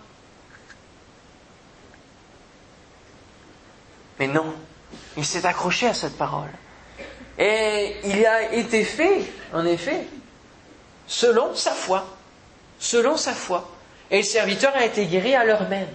Mais 4.19 4.27
non, 4.27 4.53
il 5.15 5.25
s'est 5.25 5.45
accroché 5.45 5.87
à 5.87 5.93
cette 5.93 6.17
parole. 6.17 6.49
Et 7.37 7.95
il 8.03 8.25
a 8.25 8.53
été 8.53 8.83
fait, 8.83 9.21
en 9.53 9.65
effet, 9.65 10.07
selon 11.05 11.53
sa 11.55 11.71
foi. 11.71 12.05
Selon 12.79 13.17
sa 13.17 13.33
foi. 13.33 13.69
Et 14.09 14.17
le 14.17 14.23
serviteur 14.23 14.75
a 14.75 14.85
été 14.85 15.05
guéri 15.05 15.35
à 15.35 15.43
l'heure 15.43 15.67
même. 15.69 15.87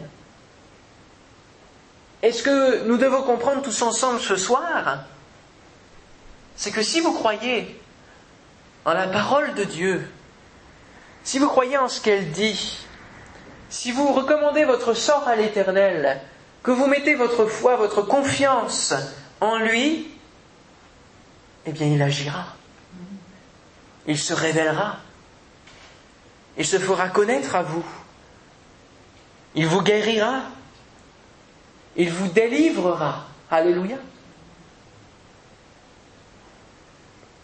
Et 2.22 2.32
ce 2.32 2.42
que 2.42 2.84
nous 2.84 2.96
devons 2.96 3.22
comprendre 3.22 3.62
tous 3.62 3.82
ensemble 3.82 4.20
ce 4.20 4.36
soir, 4.36 5.04
c'est 6.56 6.70
que 6.70 6.82
si 6.82 7.00
vous 7.00 7.12
croyez 7.12 7.80
en 8.84 8.92
la 8.92 9.08
parole 9.08 9.54
de 9.54 9.64
Dieu, 9.64 10.08
si 11.24 11.38
vous 11.38 11.48
croyez 11.48 11.78
en 11.78 11.88
ce 11.88 12.00
qu'elle 12.00 12.30
dit, 12.30 12.78
si 13.70 13.90
vous 13.90 14.12
recommandez 14.12 14.64
votre 14.64 14.94
sort 14.94 15.26
à 15.26 15.34
l'Éternel, 15.34 16.20
que 16.62 16.70
vous 16.70 16.86
mettez 16.86 17.14
votre 17.14 17.46
foi, 17.46 17.76
votre 17.76 18.02
confiance 18.02 18.94
en 19.40 19.58
lui, 19.58 20.08
eh 21.66 21.72
bien 21.72 21.86
il 21.86 22.02
agira. 22.02 22.46
Il 24.06 24.18
se 24.18 24.32
révélera. 24.32 24.98
Il 26.58 26.66
se 26.66 26.78
fera 26.78 27.08
connaître 27.08 27.56
à 27.56 27.62
vous. 27.62 27.84
Il 29.54 29.66
vous 29.66 29.82
guérira. 29.82 30.42
Il 31.96 32.10
vous 32.10 32.28
délivrera. 32.28 33.24
Alléluia. 33.50 33.96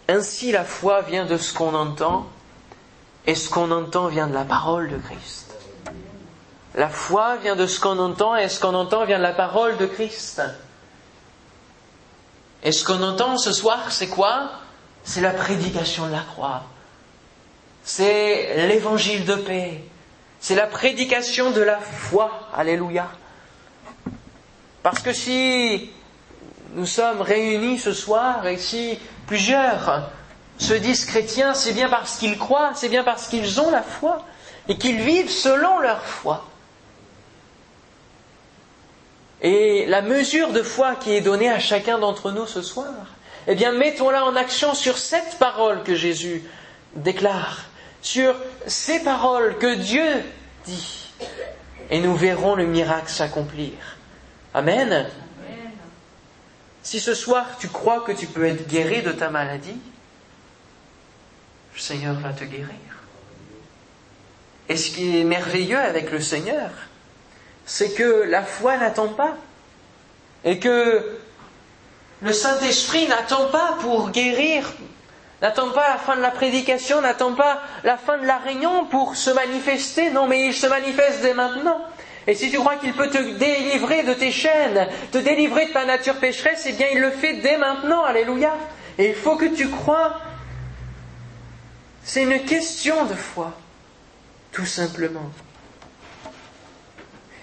Ainsi 0.09 0.53
la 0.53 0.65
foi 0.65 1.03
vient 1.03 1.27
de 1.27 1.37
ce 1.37 1.53
qu'on 1.53 1.75
entend 1.75 2.27
et 3.27 3.35
ce 3.35 3.51
qu'on 3.51 3.71
entend 3.71 4.07
vient 4.09 4.27
de 4.27 4.33
la 4.33 4.45
parole 4.45 4.89
de 4.89 4.97
Christ. 4.97 5.55
La 6.75 6.89
foi 6.89 7.37
vient 7.37 7.57
de 7.57 7.67
ce 7.67 7.79
qu'on 7.79 7.99
entend 7.99 8.35
et 8.37 8.49
ce 8.49 8.59
qu'on 8.59 8.75
entend 8.75 9.05
vient 9.05 9.19
de 9.19 9.23
la 9.23 9.33
parole 9.33 9.77
de 9.77 9.85
Christ. 9.85 10.41
Et 12.63 12.73
ce 12.73 12.85
qu'on 12.85 13.03
entend 13.03 13.37
ce 13.37 13.53
soir, 13.53 13.93
c'est 13.93 14.09
quoi? 14.09 14.51
C'est 15.05 15.21
la 15.21 15.31
prédication 15.31 16.07
de 16.07 16.13
la 16.13 16.21
croix. 16.21 16.63
C'est 17.85 18.67
l'évangile 18.69 19.25
de 19.25 19.35
paix. 19.35 19.85
C'est 20.41 20.55
la 20.55 20.67
prédication 20.67 21.51
de 21.51 21.61
la 21.61 21.79
foi. 21.79 22.49
Alléluia. 22.55 23.09
Parce 24.91 25.03
que 25.03 25.13
si 25.13 25.91
nous 26.73 26.87
sommes 26.87 27.21
réunis 27.21 27.79
ce 27.79 27.93
soir 27.93 28.47
et 28.47 28.57
si 28.57 28.99
plusieurs 29.27 30.09
se 30.57 30.73
disent 30.73 31.05
chrétiens, 31.05 31.53
c'est 31.53 31.75
bien 31.75 31.91
parce 31.91 32.17
qu'ils 32.17 32.39
croient, 32.39 32.73
c'est 32.75 32.89
bien 32.89 33.05
parce 33.05 33.29
qu'ils 33.29 33.61
ont 33.61 33.71
la 33.71 33.83
foi 33.83 34.25
et 34.67 34.79
qu'ils 34.79 35.03
vivent 35.03 35.29
selon 35.29 35.79
leur 35.81 36.03
foi. 36.03 36.47
Et 39.43 39.85
la 39.85 40.01
mesure 40.01 40.55
de 40.55 40.63
foi 40.63 40.95
qui 40.95 41.13
est 41.13 41.21
donnée 41.21 41.51
à 41.51 41.59
chacun 41.59 41.99
d'entre 41.99 42.31
nous 42.31 42.47
ce 42.47 42.63
soir, 42.63 42.95
eh 43.47 43.55
bien, 43.55 43.73
mettons-la 43.73 44.25
en 44.25 44.37
action 44.37 44.73
sur 44.73 44.97
cette 44.97 45.39
parole 45.39 45.83
que 45.83 45.95
Jésus 45.95 46.43
déclare, 46.97 47.65
sur 48.01 48.35
ces 48.67 49.01
paroles 49.01 49.59
que 49.59 49.75
Dieu 49.75 50.25
dit, 50.65 51.11
et 51.91 52.01
nous 52.01 52.17
verrons 52.17 52.55
le 52.55 52.65
miracle 52.65 53.11
s'accomplir. 53.11 53.98
Amen. 54.59 55.07
Si 56.83 56.99
ce 56.99 57.15
soir 57.15 57.47
tu 57.61 57.69
crois 57.69 58.01
que 58.01 58.11
tu 58.11 58.27
peux 58.27 58.45
être 58.45 58.67
guéri 58.67 59.03
de 59.03 59.13
ta 59.13 59.31
maladie, 59.31 59.79
le 61.75 61.79
Seigneur 61.79 62.15
va 62.15 62.31
te 62.31 62.43
guérir. 62.43 62.67
Et 64.69 64.77
ce 64.77 64.91
qui 64.91 65.21
est 65.21 65.23
merveilleux 65.23 65.79
avec 65.79 66.11
le 66.11 66.21
Seigneur, 66.21 66.71
c'est 67.67 67.95
que 67.95 68.25
la 68.29 68.43
foi 68.43 68.77
n'attend 68.79 69.11
pas. 69.11 69.37
Et 70.43 70.59
que 70.59 71.19
le 72.21 72.33
Saint-Esprit 72.33 73.07
n'attend 73.07 73.47
pas 73.51 73.77
pour 73.81 74.11
guérir, 74.11 74.73
n'attend 75.41 75.71
pas 75.71 75.89
la 75.89 75.99
fin 75.99 76.17
de 76.17 76.21
la 76.21 76.33
prédication, 76.33 77.01
n'attend 77.01 77.35
pas 77.35 77.63
la 77.85 77.97
fin 77.97 78.19
de 78.19 78.27
la 78.27 78.39
réunion 78.39 78.87
pour 78.87 79.15
se 79.15 79.31
manifester. 79.31 80.11
Non, 80.11 80.27
mais 80.27 80.49
il 80.49 80.55
se 80.55 80.67
manifeste 80.67 81.23
dès 81.23 81.35
maintenant. 81.35 81.81
Et 82.29 82.35
si 82.35 82.51
tu 82.51 82.59
crois 82.59 82.77
qu'il 82.77 82.93
peut 82.93 83.09
te 83.09 83.39
délivrer 83.39 84.03
de 84.03 84.13
tes 84.13 84.31
chaînes, 84.31 84.87
te 85.11 85.17
délivrer 85.17 85.69
de 85.69 85.73
ta 85.73 85.87
nature 85.87 86.17
pécheresse, 86.17 86.65
eh 86.67 86.73
bien 86.73 86.89
il 86.93 87.01
le 87.01 87.11
fait 87.11 87.41
dès 87.41 87.57
maintenant. 87.57 88.05
Alléluia. 88.05 88.55
Et 88.99 89.09
il 89.09 89.15
faut 89.15 89.37
que 89.37 89.47
tu 89.47 89.71
crois. 89.71 90.21
C'est 92.05 92.25
une 92.25 92.45
question 92.45 93.07
de 93.07 93.15
foi, 93.15 93.55
tout 94.53 94.67
simplement. 94.67 95.31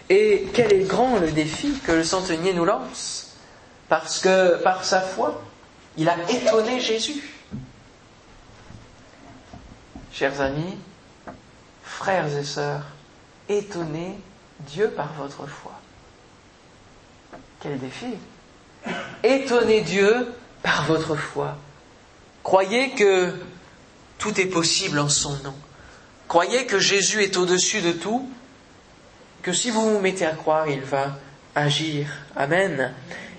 Et 0.07 0.47
quel 0.53 0.71
est 0.71 0.88
grand 0.88 1.17
le 1.17 1.31
défi 1.31 1.79
que 1.83 1.91
le 1.91 2.03
centenier 2.03 2.53
nous 2.53 2.65
lance? 2.65 3.36
Parce 3.89 4.19
que 4.19 4.61
par 4.61 4.86
sa 4.86 5.01
foi, 5.01 5.41
il 5.97 6.07
a 6.07 6.15
étonné 6.29 6.79
Jésus. 6.79 7.23
Chers 10.13 10.41
amis, 10.41 10.77
frères 11.83 12.38
et 12.38 12.43
sœurs, 12.43 12.83
étonnez 13.49 14.19
Dieu 14.61 14.89
par 14.89 15.13
votre 15.13 15.47
foi. 15.47 15.73
Quel 17.59 17.79
défi 17.79 18.15
Étonnez 19.23 19.81
Dieu 19.81 20.33
par 20.61 20.85
votre 20.85 21.15
foi. 21.15 21.57
Croyez 22.43 22.91
que 22.91 23.33
tout 24.17 24.39
est 24.39 24.45
possible 24.45 24.99
en 24.99 25.09
son 25.09 25.35
nom. 25.43 25.55
Croyez 26.27 26.65
que 26.65 26.79
Jésus 26.79 27.21
est 27.23 27.37
au-dessus 27.37 27.81
de 27.81 27.91
tout 27.91 28.29
que 29.41 29.53
si 29.53 29.69
vous 29.69 29.93
vous 29.93 29.99
mettez 29.99 30.25
à 30.25 30.31
croire, 30.31 30.67
il 30.67 30.81
va 30.81 31.19
agir. 31.53 32.07
Amen. 32.35 32.91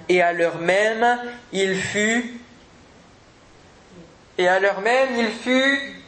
Et 0.08 0.22
à 0.22 0.32
l'heure 0.32 0.58
même, 0.58 1.18
il 1.52 1.74
fut, 1.74 2.38
et 4.38 4.46
à 4.46 4.60
l'heure 4.60 4.80
même, 4.82 5.16
il 5.18 5.30
fut 5.30 6.00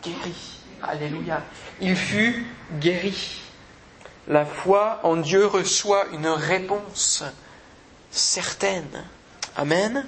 guéri. 0.00 0.60
Alléluia. 0.80 1.42
Il 1.80 1.96
fut 1.96 2.46
guéri. 2.78 3.40
La 4.28 4.44
foi 4.44 5.00
en 5.04 5.16
Dieu 5.16 5.46
reçoit 5.46 6.06
une 6.12 6.26
réponse 6.26 7.22
certaine. 8.10 9.04
Amen. 9.56 10.06